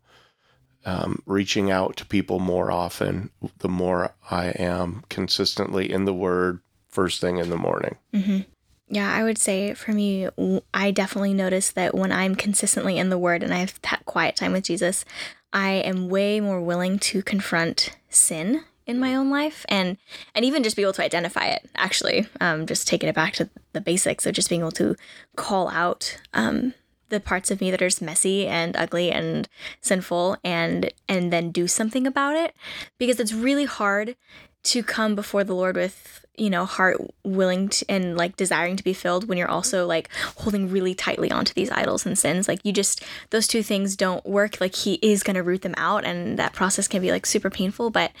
um, 0.85 1.21
reaching 1.25 1.71
out 1.71 1.95
to 1.97 2.05
people 2.05 2.39
more 2.39 2.71
often 2.71 3.29
the 3.59 3.69
more 3.69 4.13
I 4.29 4.47
am 4.47 5.03
consistently 5.09 5.91
in 5.91 6.05
the 6.05 6.13
Word 6.13 6.59
first 6.89 7.21
thing 7.21 7.37
in 7.37 7.49
the 7.49 7.57
morning. 7.57 7.97
hmm 8.13 8.39
Yeah, 8.87 9.11
I 9.11 9.23
would 9.23 9.37
say 9.37 9.73
for 9.73 9.91
me, 9.91 10.29
I 10.73 10.91
definitely 10.91 11.33
notice 11.33 11.71
that 11.71 11.95
when 11.95 12.11
I'm 12.11 12.35
consistently 12.35 12.97
in 12.97 13.09
the 13.09 13.17
Word 13.17 13.43
and 13.43 13.53
I 13.53 13.57
have 13.57 13.79
that 13.81 14.05
quiet 14.05 14.35
time 14.35 14.51
with 14.51 14.65
Jesus, 14.65 15.05
I 15.51 15.71
am 15.71 16.09
way 16.09 16.39
more 16.39 16.61
willing 16.61 16.99
to 16.99 17.21
confront 17.21 17.91
sin 18.09 18.63
in 18.85 18.99
my 18.99 19.15
own 19.15 19.29
life 19.29 19.65
and 19.69 19.97
and 20.35 20.43
even 20.43 20.61
just 20.61 20.75
be 20.75 20.81
able 20.81 20.93
to 20.93 21.03
identify 21.03 21.45
it 21.45 21.69
actually 21.75 22.27
um, 22.41 22.65
just 22.65 22.87
taking 22.87 23.07
it 23.07 23.15
back 23.15 23.33
to 23.33 23.49
the 23.71 23.79
basics 23.79 24.25
of 24.25 24.33
just 24.33 24.49
being 24.49 24.61
able 24.61 24.71
to 24.71 24.95
call 25.37 25.69
out 25.69 26.19
um, 26.33 26.73
the 27.09 27.19
parts 27.19 27.51
of 27.51 27.61
me 27.61 27.71
that 27.71 27.81
are 27.81 27.89
messy 28.03 28.47
and 28.47 28.75
ugly 28.75 29.11
and 29.11 29.47
sinful 29.81 30.37
and 30.43 30.91
and 31.07 31.31
then 31.31 31.51
do 31.51 31.67
something 31.67 32.07
about 32.07 32.35
it 32.35 32.55
because 32.97 33.19
it's 33.19 33.33
really 33.33 33.65
hard 33.65 34.15
to 34.63 34.81
come 34.81 35.13
before 35.13 35.43
the 35.43 35.53
Lord 35.53 35.75
with, 35.75 36.25
you 36.37 36.49
know, 36.49 36.65
heart 36.65 36.97
willing 37.23 37.69
to, 37.69 37.85
and 37.89 38.17
like 38.17 38.37
desiring 38.37 38.77
to 38.77 38.83
be 38.83 38.93
filled 38.93 39.27
when 39.27 39.37
you're 39.37 39.49
also 39.49 39.85
like 39.85 40.09
holding 40.37 40.69
really 40.69 40.95
tightly 40.95 41.29
onto 41.29 41.53
these 41.53 41.69
idols 41.69 42.05
and 42.05 42.17
sins. 42.17 42.47
Like 42.47 42.59
you 42.63 42.71
just, 42.71 43.03
those 43.29 43.47
two 43.47 43.61
things 43.61 43.95
don't 43.95 44.25
work. 44.25 44.61
Like 44.61 44.75
He 44.75 44.95
is 45.01 45.21
going 45.21 45.35
to 45.35 45.43
root 45.43 45.61
them 45.61 45.75
out, 45.77 46.05
and 46.05 46.39
that 46.39 46.53
process 46.53 46.87
can 46.87 47.01
be 47.01 47.11
like 47.11 47.25
super 47.25 47.49
painful, 47.49 47.89
but 47.89 48.11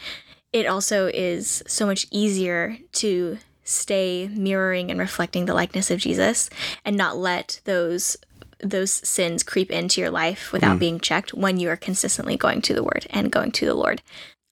it 0.51 0.67
also 0.67 1.07
is 1.07 1.63
so 1.65 1.85
much 1.85 2.05
easier 2.11 2.77
to 2.93 3.37
stay 3.63 4.29
mirroring 4.33 4.91
and 4.91 4.99
reflecting 4.99 5.45
the 5.45 5.53
likeness 5.53 5.89
of 5.89 5.99
Jesus 5.99 6.49
and 6.83 6.97
not 6.97 7.17
let 7.17 7.61
those 7.63 8.17
those 8.63 8.91
sins 8.91 9.43
creep 9.43 9.69
into 9.69 10.01
your 10.01 10.09
life 10.09 10.51
without 10.51 10.79
being 10.79 10.99
checked 10.99 11.33
when 11.33 11.59
you 11.59 11.69
are 11.69 11.75
consistently 11.75 12.37
going 12.37 12.61
to 12.61 12.73
the 12.73 12.83
word 12.83 13.05
and 13.09 13.31
going 13.31 13.51
to 13.51 13.65
the 13.65 13.73
Lord. 13.73 14.01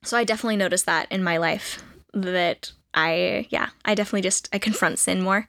So 0.04 0.18
I 0.18 0.24
definitely 0.24 0.58
noticed 0.58 0.86
that 0.86 1.12
in 1.12 1.24
my 1.24 1.38
life 1.38 1.82
that 2.14 2.72
I, 2.94 3.48
yeah, 3.50 3.70
I 3.86 3.96
definitely 3.96 4.22
just, 4.22 4.50
I 4.52 4.60
confront 4.60 5.00
sin 5.00 5.22
more. 5.22 5.48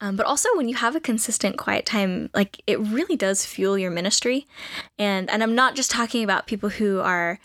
Um, 0.00 0.16
but 0.16 0.26
also 0.26 0.48
when 0.56 0.68
you 0.68 0.74
have 0.74 0.94
a 0.94 1.00
consistent 1.00 1.56
quiet 1.56 1.86
time, 1.86 2.28
like 2.34 2.60
it 2.66 2.78
really 2.80 3.16
does 3.16 3.46
fuel 3.46 3.78
your 3.78 3.90
ministry. 3.90 4.46
And, 4.98 5.30
and 5.30 5.42
I'm 5.42 5.54
not 5.54 5.74
just 5.74 5.90
talking 5.90 6.22
about 6.22 6.46
people 6.46 6.68
who 6.68 7.00
are 7.00 7.38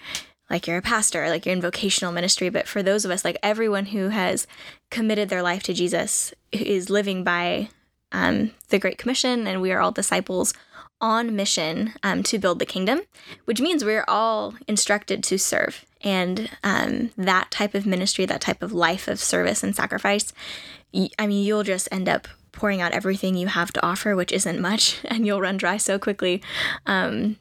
like 0.49 0.65
you're 0.65 0.77
a 0.77 0.81
pastor, 0.81 1.29
like 1.29 1.45
you're 1.45 1.55
in 1.55 1.61
vocational 1.61 2.11
ministry, 2.11 2.49
but 2.49 2.67
for 2.67 2.81
those 2.81 3.05
of 3.05 3.11
us, 3.11 3.23
like 3.23 3.37
everyone 3.43 3.87
who 3.87 4.09
has 4.09 4.47
committed 4.89 5.29
their 5.29 5.43
life 5.43 5.63
to 5.63 5.73
Jesus 5.73 6.33
is 6.51 6.89
living 6.89 7.23
by 7.23 7.69
um, 8.11 8.51
the 8.69 8.79
Great 8.79 8.97
Commission, 8.97 9.47
and 9.47 9.61
we 9.61 9.71
are 9.71 9.79
all 9.79 9.91
disciples 9.91 10.53
on 10.99 11.35
mission 11.35 11.93
um, 12.03 12.23
to 12.23 12.39
build 12.39 12.59
the 12.59 12.65
kingdom, 12.65 13.01
which 13.45 13.61
means 13.61 13.83
we're 13.83 14.05
all 14.07 14.55
instructed 14.67 15.23
to 15.23 15.37
serve. 15.37 15.85
And 16.01 16.49
um, 16.63 17.11
that 17.17 17.51
type 17.51 17.75
of 17.75 17.85
ministry, 17.85 18.25
that 18.25 18.41
type 18.41 18.63
of 18.63 18.73
life 18.73 19.07
of 19.07 19.19
service 19.19 19.63
and 19.63 19.75
sacrifice, 19.75 20.33
I 21.19 21.27
mean, 21.27 21.45
you'll 21.45 21.63
just 21.63 21.87
end 21.91 22.09
up 22.09 22.27
pouring 22.51 22.81
out 22.81 22.91
everything 22.91 23.35
you 23.35 23.47
have 23.47 23.71
to 23.73 23.85
offer, 23.85 24.15
which 24.15 24.31
isn't 24.31 24.59
much, 24.59 24.99
and 25.05 25.25
you'll 25.25 25.41
run 25.41 25.57
dry 25.57 25.77
so 25.77 25.99
quickly. 25.99 26.41
Um, 26.85 27.37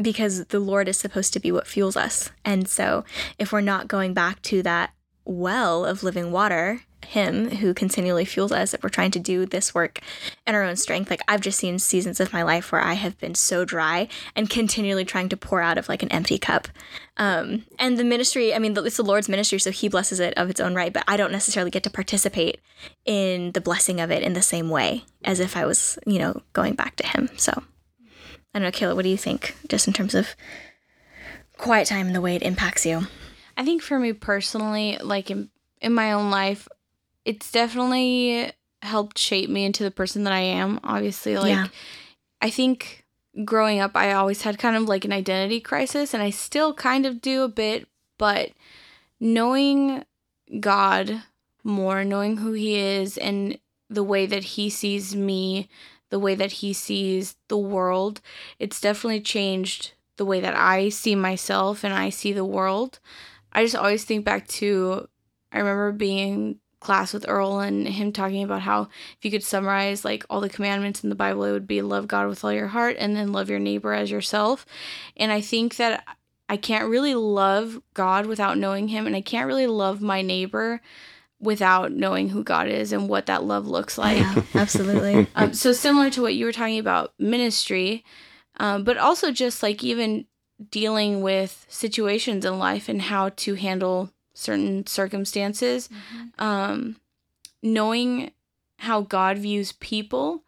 because 0.00 0.44
the 0.46 0.60
Lord 0.60 0.86
is 0.86 0.96
supposed 0.96 1.32
to 1.32 1.40
be 1.40 1.50
what 1.50 1.66
fuels 1.66 1.96
us. 1.96 2.30
And 2.44 2.68
so 2.68 3.04
if 3.36 3.50
we're 3.50 3.60
not 3.60 3.88
going 3.88 4.14
back 4.14 4.40
to 4.42 4.62
that 4.62 4.92
well 5.28 5.84
of 5.84 6.02
living 6.02 6.32
water, 6.32 6.80
Him 7.06 7.50
who 7.56 7.74
continually 7.74 8.24
fuels 8.24 8.50
us, 8.50 8.74
if 8.74 8.82
we're 8.82 8.88
trying 8.88 9.12
to 9.12 9.18
do 9.20 9.46
this 9.46 9.74
work 9.74 10.00
in 10.46 10.54
our 10.54 10.64
own 10.64 10.76
strength, 10.76 11.10
like 11.10 11.20
I've 11.28 11.40
just 11.40 11.58
seen 11.58 11.78
seasons 11.78 12.18
of 12.18 12.32
my 12.32 12.42
life 12.42 12.72
where 12.72 12.80
I 12.80 12.94
have 12.94 13.18
been 13.18 13.34
so 13.34 13.64
dry 13.64 14.08
and 14.34 14.50
continually 14.50 15.04
trying 15.04 15.28
to 15.28 15.36
pour 15.36 15.60
out 15.60 15.78
of 15.78 15.88
like 15.88 16.02
an 16.02 16.10
empty 16.10 16.38
cup. 16.38 16.66
Um, 17.16 17.64
and 17.78 17.98
the 17.98 18.04
ministry, 18.04 18.54
I 18.54 18.58
mean, 18.58 18.76
it's 18.76 18.96
the 18.96 19.02
Lord's 19.02 19.28
ministry, 19.28 19.58
so 19.58 19.70
He 19.70 19.88
blesses 19.88 20.18
it 20.18 20.34
of 20.36 20.50
its 20.50 20.60
own 20.60 20.74
right, 20.74 20.92
but 20.92 21.04
I 21.06 21.16
don't 21.16 21.32
necessarily 21.32 21.70
get 21.70 21.82
to 21.84 21.90
participate 21.90 22.60
in 23.04 23.52
the 23.52 23.60
blessing 23.60 24.00
of 24.00 24.10
it 24.10 24.22
in 24.22 24.32
the 24.32 24.42
same 24.42 24.70
way 24.70 25.04
as 25.24 25.40
if 25.40 25.56
I 25.56 25.66
was, 25.66 25.98
you 26.06 26.18
know, 26.18 26.42
going 26.54 26.74
back 26.74 26.96
to 26.96 27.06
Him. 27.06 27.28
So. 27.36 27.62
I 28.54 28.60
don't 28.60 28.62
know, 28.62 28.70
Kayla, 28.70 28.96
what 28.96 29.02
do 29.02 29.10
you 29.10 29.18
think, 29.18 29.54
just 29.68 29.86
in 29.86 29.92
terms 29.92 30.14
of 30.14 30.34
quiet 31.58 31.86
time 31.86 32.06
and 32.06 32.16
the 32.16 32.20
way 32.20 32.34
it 32.34 32.42
impacts 32.42 32.86
you? 32.86 33.06
I 33.58 33.64
think 33.64 33.82
for 33.82 33.98
me 33.98 34.12
personally, 34.12 34.98
like 35.02 35.30
in, 35.30 35.50
in 35.82 35.92
my 35.92 36.12
own 36.12 36.30
life, 36.30 36.68
it's 37.24 37.50
definitely 37.50 38.52
helped 38.80 39.18
shape 39.18 39.50
me 39.50 39.64
into 39.64 39.82
the 39.82 39.90
person 39.90 40.22
that 40.24 40.32
I 40.32 40.40
am. 40.40 40.78
Obviously, 40.84 41.36
like 41.36 41.48
Yeah. 41.48 41.66
I 42.40 42.50
think 42.50 43.04
growing 43.44 43.80
up, 43.80 43.96
I 43.96 44.12
always 44.12 44.42
had 44.42 44.58
kind 44.58 44.76
of 44.76 44.84
like 44.84 45.04
an 45.04 45.12
identity 45.12 45.60
crisis, 45.60 46.14
and 46.14 46.22
I 46.22 46.30
still 46.30 46.72
kind 46.72 47.04
of 47.04 47.20
do 47.20 47.42
a 47.42 47.48
bit, 47.48 47.88
but 48.16 48.52
knowing 49.18 50.04
God 50.60 51.24
more, 51.64 52.04
knowing 52.04 52.36
who 52.38 52.52
He 52.52 52.76
is, 52.76 53.18
and 53.18 53.58
the 53.90 54.04
way 54.04 54.24
that 54.26 54.44
He 54.44 54.70
sees 54.70 55.16
me, 55.16 55.68
the 56.10 56.18
way 56.20 56.36
that 56.36 56.52
He 56.52 56.72
sees 56.72 57.34
the 57.48 57.58
world, 57.58 58.20
it's 58.60 58.80
definitely 58.80 59.20
changed 59.20 59.92
the 60.16 60.24
way 60.24 60.40
that 60.40 60.54
I 60.54 60.88
see 60.88 61.14
myself 61.14 61.84
and 61.84 61.92
I 61.92 62.10
see 62.10 62.32
the 62.32 62.44
world. 62.44 62.98
I 63.52 63.64
just 63.64 63.76
always 63.76 64.04
think 64.04 64.24
back 64.24 64.46
to 64.48 65.08
I 65.52 65.58
remember 65.58 65.92
being 65.92 66.32
in 66.32 66.58
class 66.80 67.12
with 67.12 67.24
Earl 67.28 67.60
and 67.60 67.88
him 67.88 68.12
talking 68.12 68.44
about 68.44 68.62
how 68.62 68.82
if 68.82 69.24
you 69.24 69.30
could 69.30 69.42
summarize 69.42 70.04
like 70.04 70.24
all 70.30 70.40
the 70.40 70.48
commandments 70.48 71.02
in 71.02 71.10
the 71.10 71.16
Bible, 71.16 71.44
it 71.44 71.52
would 71.52 71.66
be 71.66 71.82
love 71.82 72.06
God 72.06 72.28
with 72.28 72.44
all 72.44 72.52
your 72.52 72.68
heart 72.68 72.96
and 72.98 73.16
then 73.16 73.32
love 73.32 73.50
your 73.50 73.58
neighbor 73.58 73.92
as 73.92 74.10
yourself. 74.10 74.64
And 75.16 75.32
I 75.32 75.40
think 75.40 75.76
that 75.76 76.04
I 76.48 76.56
can't 76.56 76.88
really 76.88 77.14
love 77.14 77.80
God 77.94 78.26
without 78.26 78.58
knowing 78.58 78.88
him 78.88 79.06
and 79.06 79.16
I 79.16 79.20
can't 79.20 79.46
really 79.46 79.66
love 79.66 80.00
my 80.00 80.22
neighbor 80.22 80.80
without 81.40 81.92
knowing 81.92 82.28
who 82.28 82.42
God 82.42 82.68
is 82.68 82.92
and 82.92 83.08
what 83.08 83.26
that 83.26 83.44
love 83.44 83.66
looks 83.66 83.98
like. 83.98 84.18
Yeah, 84.18 84.42
absolutely. 84.54 85.26
Um, 85.34 85.54
so 85.54 85.72
similar 85.72 86.10
to 86.10 86.22
what 86.22 86.34
you 86.34 86.44
were 86.44 86.52
talking 86.52 86.78
about 86.78 87.12
ministry, 87.18 88.04
um, 88.58 88.84
but 88.84 88.96
also 88.96 89.30
just 89.30 89.62
like 89.62 89.84
even 89.84 90.26
dealing 90.70 91.20
with 91.22 91.66
situations 91.68 92.44
in 92.44 92.58
life 92.58 92.88
and 92.88 93.02
how 93.02 93.30
to 93.30 93.54
handle 93.54 94.10
certain 94.34 94.86
circumstances. 94.86 95.88
Um, 96.38 96.96
knowing 97.62 98.30
how 98.78 99.00
God 99.02 99.38
views 99.38 99.72
people 99.72 100.42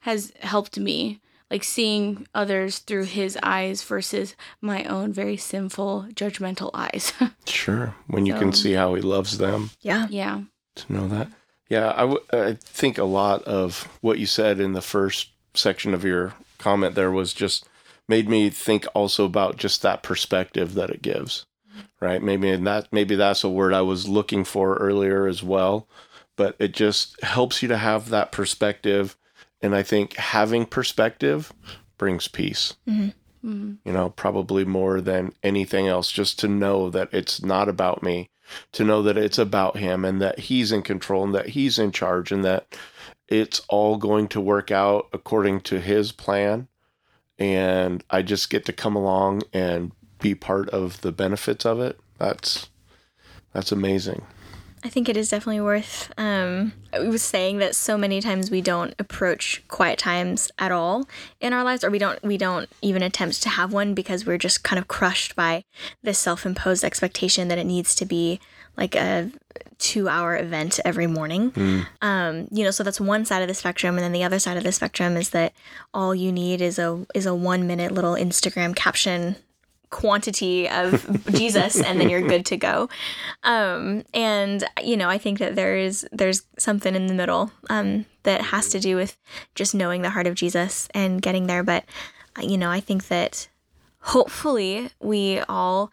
has 0.00 0.32
helped 0.40 0.78
me. 0.78 1.20
Like 1.50 1.64
seeing 1.64 2.26
others 2.34 2.78
through 2.78 3.04
his 3.04 3.38
eyes 3.42 3.82
versus 3.82 4.36
my 4.60 4.84
own 4.84 5.14
very 5.14 5.38
sinful, 5.38 6.08
judgmental 6.14 6.70
eyes. 6.74 7.12
Sure. 7.46 7.94
When 8.06 8.26
you 8.26 8.34
can 8.34 8.52
see 8.52 8.74
how 8.74 8.94
he 8.94 9.00
loves 9.00 9.38
them. 9.38 9.70
Yeah. 9.80 10.06
yeah. 10.10 10.42
to 10.74 10.92
know 10.92 11.08
that. 11.08 11.28
Yeah, 11.70 11.92
I, 11.96 12.00
w- 12.00 12.20
I 12.30 12.58
think 12.60 12.98
a 12.98 13.04
lot 13.04 13.42
of 13.44 13.88
what 14.02 14.18
you 14.18 14.26
said 14.26 14.60
in 14.60 14.74
the 14.74 14.82
first 14.82 15.30
section 15.54 15.94
of 15.94 16.04
your 16.04 16.34
comment 16.58 16.94
there 16.94 17.10
was 17.10 17.32
just 17.32 17.66
made 18.08 18.28
me 18.28 18.50
think 18.50 18.86
also 18.94 19.24
about 19.24 19.56
just 19.56 19.82
that 19.82 20.02
perspective 20.02 20.74
that 20.74 20.90
it 20.90 21.02
gives, 21.02 21.46
right? 22.00 22.22
Maybe 22.22 22.48
and 22.48 22.66
that 22.66 22.88
maybe 22.92 23.14
that's 23.14 23.44
a 23.44 23.48
word 23.48 23.74
I 23.74 23.82
was 23.82 24.08
looking 24.08 24.44
for 24.44 24.76
earlier 24.76 25.26
as 25.26 25.42
well, 25.42 25.86
but 26.36 26.56
it 26.58 26.72
just 26.72 27.22
helps 27.22 27.62
you 27.62 27.68
to 27.68 27.76
have 27.76 28.08
that 28.08 28.32
perspective, 28.32 29.16
and 29.60 29.74
I 29.74 29.82
think 29.82 30.14
having 30.16 30.66
perspective 30.66 31.52
brings 31.98 32.28
peace. 32.28 32.74
Mhm. 32.88 33.12
You 33.84 33.92
know, 33.92 34.10
probably 34.10 34.64
more 34.64 35.00
than 35.00 35.32
anything 35.42 35.86
else, 35.86 36.10
just 36.10 36.38
to 36.40 36.48
know 36.48 36.90
that 36.90 37.08
it's 37.12 37.42
not 37.42 37.68
about 37.68 38.02
me, 38.02 38.30
to 38.72 38.84
know 38.84 39.02
that 39.02 39.16
it's 39.16 39.38
about 39.38 39.76
him 39.76 40.04
and 40.04 40.20
that 40.20 40.38
he's 40.40 40.72
in 40.72 40.82
control 40.82 41.24
and 41.24 41.34
that 41.34 41.50
he's 41.50 41.78
in 41.78 41.92
charge 41.92 42.32
and 42.32 42.44
that 42.44 42.76
it's 43.28 43.60
all 43.68 43.96
going 43.96 44.26
to 44.28 44.40
work 44.40 44.70
out 44.70 45.06
according 45.12 45.60
to 45.60 45.80
his 45.80 46.12
plan 46.12 46.66
and 47.38 48.02
I 48.10 48.22
just 48.22 48.50
get 48.50 48.64
to 48.66 48.72
come 48.72 48.96
along 48.96 49.42
and 49.52 49.92
be 50.20 50.34
part 50.34 50.68
of 50.70 51.00
the 51.00 51.12
benefits 51.12 51.64
of 51.64 51.80
it. 51.80 51.98
That's 52.18 52.68
that's 53.52 53.72
amazing. 53.72 54.24
I 54.84 54.88
think 54.88 55.08
it 55.08 55.16
is 55.16 55.30
definitely 55.30 55.60
worth. 55.60 56.12
Um, 56.16 56.72
I 56.92 57.00
was 57.00 57.22
saying 57.22 57.58
that 57.58 57.74
so 57.74 57.98
many 57.98 58.20
times 58.20 58.50
we 58.50 58.60
don't 58.60 58.94
approach 58.98 59.62
quiet 59.66 59.98
times 59.98 60.52
at 60.58 60.70
all 60.70 61.08
in 61.40 61.52
our 61.52 61.64
lives, 61.64 61.82
or 61.82 61.90
we 61.90 61.98
don't 61.98 62.22
we 62.22 62.36
don't 62.36 62.68
even 62.80 63.02
attempt 63.02 63.42
to 63.42 63.48
have 63.48 63.72
one 63.72 63.94
because 63.94 64.24
we're 64.24 64.38
just 64.38 64.62
kind 64.62 64.78
of 64.78 64.86
crushed 64.86 65.34
by 65.34 65.64
this 66.02 66.18
self-imposed 66.18 66.84
expectation 66.84 67.48
that 67.48 67.58
it 67.58 67.64
needs 67.64 67.94
to 67.96 68.04
be 68.04 68.40
like 68.76 68.94
a 68.94 69.30
two-hour 69.78 70.36
event 70.36 70.80
every 70.84 71.06
morning. 71.06 71.52
Um, 72.02 72.48
you 72.50 72.64
know, 72.64 72.70
so 72.70 72.82
that's 72.82 73.00
one 73.00 73.24
side 73.24 73.42
of 73.42 73.48
the 73.48 73.54
spectrum, 73.54 73.96
and 73.96 74.04
then 74.04 74.12
the 74.12 74.24
other 74.24 74.38
side 74.38 74.56
of 74.56 74.64
the 74.64 74.72
spectrum 74.72 75.16
is 75.16 75.30
that 75.30 75.52
all 75.94 76.14
you 76.14 76.32
need 76.32 76.60
is 76.60 76.78
a 76.78 77.06
is 77.14 77.26
a 77.26 77.34
one-minute 77.34 77.92
little 77.92 78.14
Instagram 78.14 78.74
caption 78.74 79.36
quantity 79.90 80.68
of 80.68 81.24
Jesus 81.32 81.80
and 81.80 82.00
then 82.00 82.08
you're 82.08 82.26
good 82.26 82.44
to 82.46 82.56
go. 82.56 82.88
Um, 83.42 84.04
and 84.12 84.64
you 84.82 84.96
know, 84.96 85.08
I 85.08 85.18
think 85.18 85.38
that 85.38 85.54
there 85.54 85.76
is 85.76 86.06
there's 86.12 86.42
something 86.58 86.94
in 86.94 87.06
the 87.06 87.14
middle 87.14 87.50
um, 87.70 88.04
that 88.24 88.42
has 88.42 88.68
to 88.70 88.80
do 88.80 88.96
with 88.96 89.16
just 89.54 89.74
knowing 89.74 90.02
the 90.02 90.10
heart 90.10 90.26
of 90.26 90.34
Jesus 90.34 90.88
and 90.94 91.22
getting 91.22 91.46
there. 91.46 91.62
But 91.62 91.84
uh, 92.38 92.42
you 92.42 92.58
know, 92.58 92.70
I 92.70 92.80
think 92.80 93.08
that 93.08 93.48
hopefully 94.00 94.90
we 95.00 95.40
all 95.48 95.90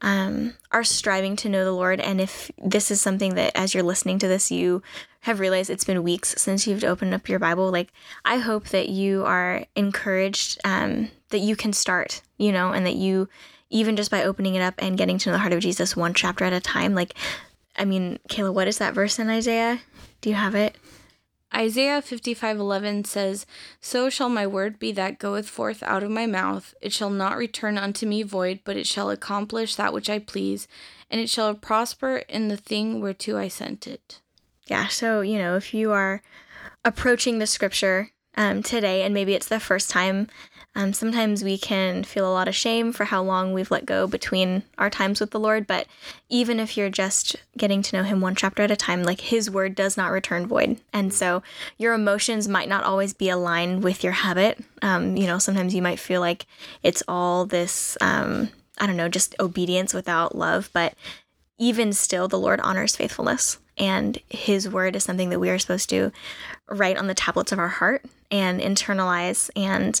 um, 0.00 0.54
are 0.70 0.84
striving 0.84 1.36
to 1.36 1.48
know 1.48 1.64
the 1.64 1.72
Lord. 1.72 2.00
And 2.00 2.20
if 2.20 2.50
this 2.62 2.90
is 2.90 3.00
something 3.00 3.34
that, 3.34 3.52
as 3.54 3.74
you're 3.74 3.82
listening 3.82 4.18
to 4.20 4.28
this, 4.28 4.50
you 4.50 4.82
have 5.22 5.40
realized 5.40 5.70
it's 5.70 5.84
been 5.84 6.02
weeks 6.02 6.34
since 6.38 6.66
you've 6.66 6.84
opened 6.84 7.14
up 7.14 7.28
your 7.28 7.38
Bible, 7.38 7.70
like 7.70 7.92
I 8.24 8.38
hope 8.38 8.68
that 8.68 8.88
you 8.88 9.24
are 9.24 9.64
encouraged 9.74 10.58
um, 10.64 11.10
that 11.30 11.40
you 11.40 11.56
can 11.56 11.72
start, 11.72 12.22
you 12.36 12.52
know, 12.52 12.72
and 12.72 12.86
that 12.86 12.94
you, 12.94 13.28
even 13.70 13.96
just 13.96 14.10
by 14.10 14.22
opening 14.22 14.54
it 14.54 14.62
up 14.62 14.74
and 14.78 14.96
getting 14.96 15.18
to 15.18 15.28
know 15.28 15.34
the 15.34 15.40
heart 15.40 15.52
of 15.52 15.60
Jesus 15.60 15.96
one 15.96 16.14
chapter 16.14 16.44
at 16.44 16.52
a 16.52 16.60
time, 16.60 16.94
like, 16.94 17.14
I 17.76 17.84
mean, 17.84 18.18
Kayla, 18.28 18.54
what 18.54 18.68
is 18.68 18.78
that 18.78 18.94
verse 18.94 19.18
in 19.18 19.28
Isaiah? 19.28 19.80
Do 20.20 20.30
you 20.30 20.36
have 20.36 20.54
it? 20.54 20.76
Isaiah 21.54 22.02
55:11 22.02 23.04
says, 23.04 23.46
"So 23.80 24.10
shall 24.10 24.28
my 24.28 24.46
word 24.46 24.78
be 24.78 24.92
that 24.92 25.18
goeth 25.18 25.48
forth 25.48 25.82
out 25.82 26.02
of 26.02 26.10
my 26.10 26.26
mouth; 26.26 26.74
it 26.80 26.92
shall 26.92 27.10
not 27.10 27.38
return 27.38 27.78
unto 27.78 28.06
me 28.06 28.22
void, 28.22 28.60
but 28.64 28.76
it 28.76 28.86
shall 28.86 29.10
accomplish 29.10 29.74
that 29.74 29.92
which 29.92 30.10
I 30.10 30.18
please, 30.18 30.68
and 31.10 31.20
it 31.20 31.30
shall 31.30 31.54
prosper 31.54 32.18
in 32.28 32.48
the 32.48 32.56
thing 32.56 33.00
whereto 33.00 33.38
I 33.38 33.48
sent 33.48 33.86
it." 33.86 34.20
Yeah, 34.66 34.88
so, 34.88 35.22
you 35.22 35.38
know, 35.38 35.56
if 35.56 35.72
you 35.72 35.92
are 35.92 36.22
approaching 36.84 37.38
the 37.38 37.46
scripture 37.46 38.10
um, 38.36 38.62
today 38.62 39.02
and 39.02 39.14
maybe 39.14 39.34
it's 39.34 39.48
the 39.48 39.58
first 39.58 39.90
time, 39.90 40.28
um, 40.78 40.92
sometimes 40.92 41.42
we 41.42 41.58
can 41.58 42.04
feel 42.04 42.30
a 42.30 42.32
lot 42.32 42.46
of 42.46 42.54
shame 42.54 42.92
for 42.92 43.06
how 43.06 43.20
long 43.20 43.52
we've 43.52 43.72
let 43.72 43.84
go 43.84 44.06
between 44.06 44.62
our 44.78 44.88
times 44.88 45.18
with 45.18 45.32
the 45.32 45.40
Lord. 45.40 45.66
But 45.66 45.88
even 46.28 46.60
if 46.60 46.76
you're 46.76 46.88
just 46.88 47.34
getting 47.56 47.82
to 47.82 47.96
know 47.96 48.04
Him 48.04 48.20
one 48.20 48.36
chapter 48.36 48.62
at 48.62 48.70
a 48.70 48.76
time, 48.76 49.02
like 49.02 49.20
His 49.20 49.50
word 49.50 49.74
does 49.74 49.96
not 49.96 50.12
return 50.12 50.46
void. 50.46 50.78
And 50.92 51.12
so 51.12 51.42
your 51.78 51.94
emotions 51.94 52.46
might 52.46 52.68
not 52.68 52.84
always 52.84 53.12
be 53.12 53.28
aligned 53.28 53.82
with 53.82 54.04
your 54.04 54.12
habit. 54.12 54.64
Um, 54.80 55.16
you 55.16 55.26
know, 55.26 55.40
sometimes 55.40 55.74
you 55.74 55.82
might 55.82 55.98
feel 55.98 56.20
like 56.20 56.46
it's 56.84 57.02
all 57.08 57.44
this, 57.44 57.98
um, 58.00 58.50
I 58.78 58.86
don't 58.86 58.96
know, 58.96 59.08
just 59.08 59.34
obedience 59.40 59.92
without 59.92 60.36
love. 60.36 60.70
But 60.72 60.94
even 61.58 61.92
still, 61.92 62.28
the 62.28 62.38
Lord 62.38 62.60
honors 62.60 62.94
faithfulness. 62.94 63.58
And 63.78 64.16
his 64.30 64.68
word 64.68 64.94
is 64.94 65.02
something 65.02 65.30
that 65.30 65.40
we 65.40 65.50
are 65.50 65.58
supposed 65.58 65.90
to 65.90 66.12
write 66.68 66.96
on 66.96 67.08
the 67.08 67.14
tablets 67.14 67.50
of 67.50 67.58
our 67.58 67.66
heart 67.66 68.04
and 68.30 68.60
internalize. 68.60 69.50
And 69.56 70.00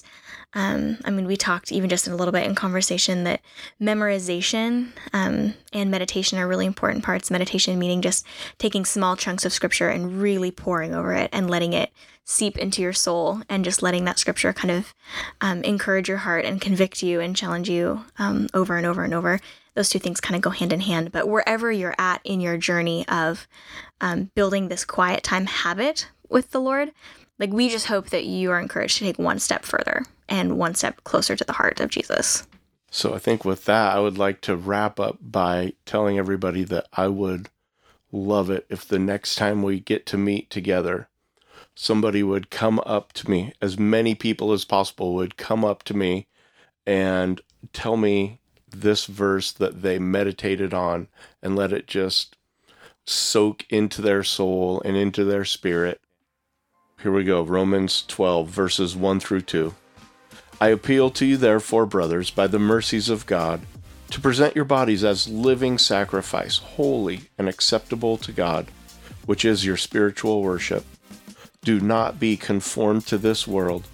um, 0.54 0.96
I 1.04 1.10
mean, 1.10 1.26
we 1.26 1.36
talked 1.36 1.72
even 1.72 1.90
just 1.90 2.06
in 2.06 2.12
a 2.12 2.16
little 2.16 2.32
bit 2.32 2.46
in 2.46 2.54
conversation 2.54 3.24
that 3.24 3.40
memorization 3.80 4.88
um, 5.12 5.54
and 5.74 5.90
meditation 5.90 6.38
are 6.38 6.48
really 6.48 6.64
important 6.64 7.04
parts. 7.04 7.30
Meditation 7.30 7.78
meaning 7.78 8.00
just 8.00 8.24
taking 8.56 8.84
small 8.86 9.14
chunks 9.14 9.44
of 9.44 9.52
scripture 9.52 9.90
and 9.90 10.22
really 10.22 10.50
poring 10.50 10.94
over 10.94 11.12
it 11.12 11.28
and 11.32 11.50
letting 11.50 11.74
it 11.74 11.90
seep 12.24 12.56
into 12.56 12.80
your 12.80 12.94
soul 12.94 13.42
and 13.48 13.64
just 13.64 13.82
letting 13.82 14.04
that 14.04 14.18
scripture 14.18 14.52
kind 14.52 14.70
of 14.70 14.94
um, 15.40 15.62
encourage 15.64 16.08
your 16.08 16.18
heart 16.18 16.44
and 16.44 16.60
convict 16.60 17.02
you 17.02 17.20
and 17.20 17.36
challenge 17.36 17.68
you 17.68 18.04
um, 18.18 18.48
over 18.54 18.76
and 18.76 18.86
over 18.86 19.04
and 19.04 19.14
over 19.14 19.40
those 19.74 19.90
two 19.90 19.98
things 20.00 20.20
kind 20.20 20.34
of 20.34 20.42
go 20.42 20.50
hand 20.50 20.72
in 20.72 20.80
hand. 20.80 21.12
But 21.12 21.28
wherever 21.28 21.70
you're 21.70 21.94
at 21.98 22.20
in 22.24 22.40
your 22.40 22.56
journey 22.56 23.06
of 23.06 23.46
um, 24.00 24.30
building 24.34 24.68
this 24.68 24.84
quiet 24.84 25.22
time 25.22 25.46
habit 25.46 26.08
with 26.28 26.50
the 26.50 26.60
Lord, 26.60 26.90
like 27.38 27.52
we 27.52 27.68
just 27.68 27.86
hope 27.86 28.10
that 28.10 28.24
you 28.24 28.50
are 28.50 28.58
encouraged 28.58 28.98
to 28.98 29.04
take 29.04 29.18
one 29.18 29.38
step 29.38 29.64
further 29.64 30.04
and 30.28 30.58
one 30.58 30.74
step 30.74 31.02
closer 31.04 31.36
to 31.36 31.44
the 31.44 31.52
heart 31.52 31.80
of 31.80 31.90
Jesus. 31.90 32.46
So 32.90 33.14
I 33.14 33.18
think 33.18 33.44
with 33.44 33.64
that, 33.66 33.94
I 33.94 34.00
would 34.00 34.18
like 34.18 34.40
to 34.42 34.56
wrap 34.56 34.98
up 34.98 35.18
by 35.20 35.74
telling 35.84 36.18
everybody 36.18 36.64
that 36.64 36.86
I 36.92 37.08
would 37.08 37.50
love 38.10 38.50
it 38.50 38.66
if 38.70 38.86
the 38.86 38.98
next 38.98 39.36
time 39.36 39.62
we 39.62 39.80
get 39.80 40.06
to 40.06 40.16
meet 40.16 40.48
together, 40.50 41.08
somebody 41.74 42.22
would 42.22 42.50
come 42.50 42.80
up 42.86 43.12
to 43.14 43.30
me, 43.30 43.52
as 43.60 43.78
many 43.78 44.14
people 44.14 44.52
as 44.52 44.64
possible 44.64 45.14
would 45.14 45.36
come 45.36 45.64
up 45.64 45.82
to 45.84 45.94
me 45.94 46.26
and 46.86 47.40
tell 47.72 47.96
me 47.96 48.40
this 48.70 49.06
verse 49.06 49.52
that 49.52 49.82
they 49.82 49.98
meditated 49.98 50.72
on 50.72 51.08
and 51.42 51.56
let 51.56 51.72
it 51.72 51.86
just 51.86 52.36
soak 53.06 53.66
into 53.70 54.02
their 54.02 54.22
soul 54.22 54.80
and 54.84 54.96
into 54.96 55.24
their 55.24 55.44
spirit. 55.44 56.00
Here 57.02 57.12
we 57.12 57.24
go 57.24 57.42
Romans 57.42 58.04
12, 58.06 58.48
verses 58.48 58.96
1 58.96 59.20
through 59.20 59.42
2. 59.42 59.74
I 60.60 60.68
appeal 60.68 61.10
to 61.10 61.24
you, 61.24 61.36
therefore, 61.36 61.86
brothers, 61.86 62.30
by 62.30 62.46
the 62.48 62.58
mercies 62.58 63.08
of 63.08 63.26
God, 63.26 63.60
to 64.10 64.20
present 64.20 64.56
your 64.56 64.64
bodies 64.64 65.04
as 65.04 65.28
living 65.28 65.78
sacrifice, 65.78 66.58
holy 66.58 67.22
and 67.38 67.48
acceptable 67.48 68.16
to 68.18 68.32
God, 68.32 68.68
which 69.26 69.44
is 69.44 69.64
your 69.64 69.76
spiritual 69.76 70.42
worship. 70.42 70.84
Do 71.62 71.78
not 71.78 72.18
be 72.18 72.36
conformed 72.36 73.06
to 73.06 73.18
this 73.18 73.46
world, 73.46 73.86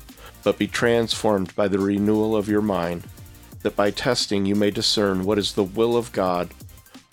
but 0.43 0.59
be 0.59 0.67
transformed 0.67 1.55
by 1.55 1.69
the 1.69 1.79
renewal 1.79 2.37
of 2.37 2.49
your 2.49 2.63
mind, 2.63 3.05
that 3.63 3.77
by 3.77 3.91
testing 3.91 4.47
you 4.47 4.55
may 4.55 4.71
discern 4.71 5.25
what 5.25 5.39
is 5.39 5.55
the 5.55 5.65
will 5.65 5.97
of 5.97 6.13
God, 6.13 6.51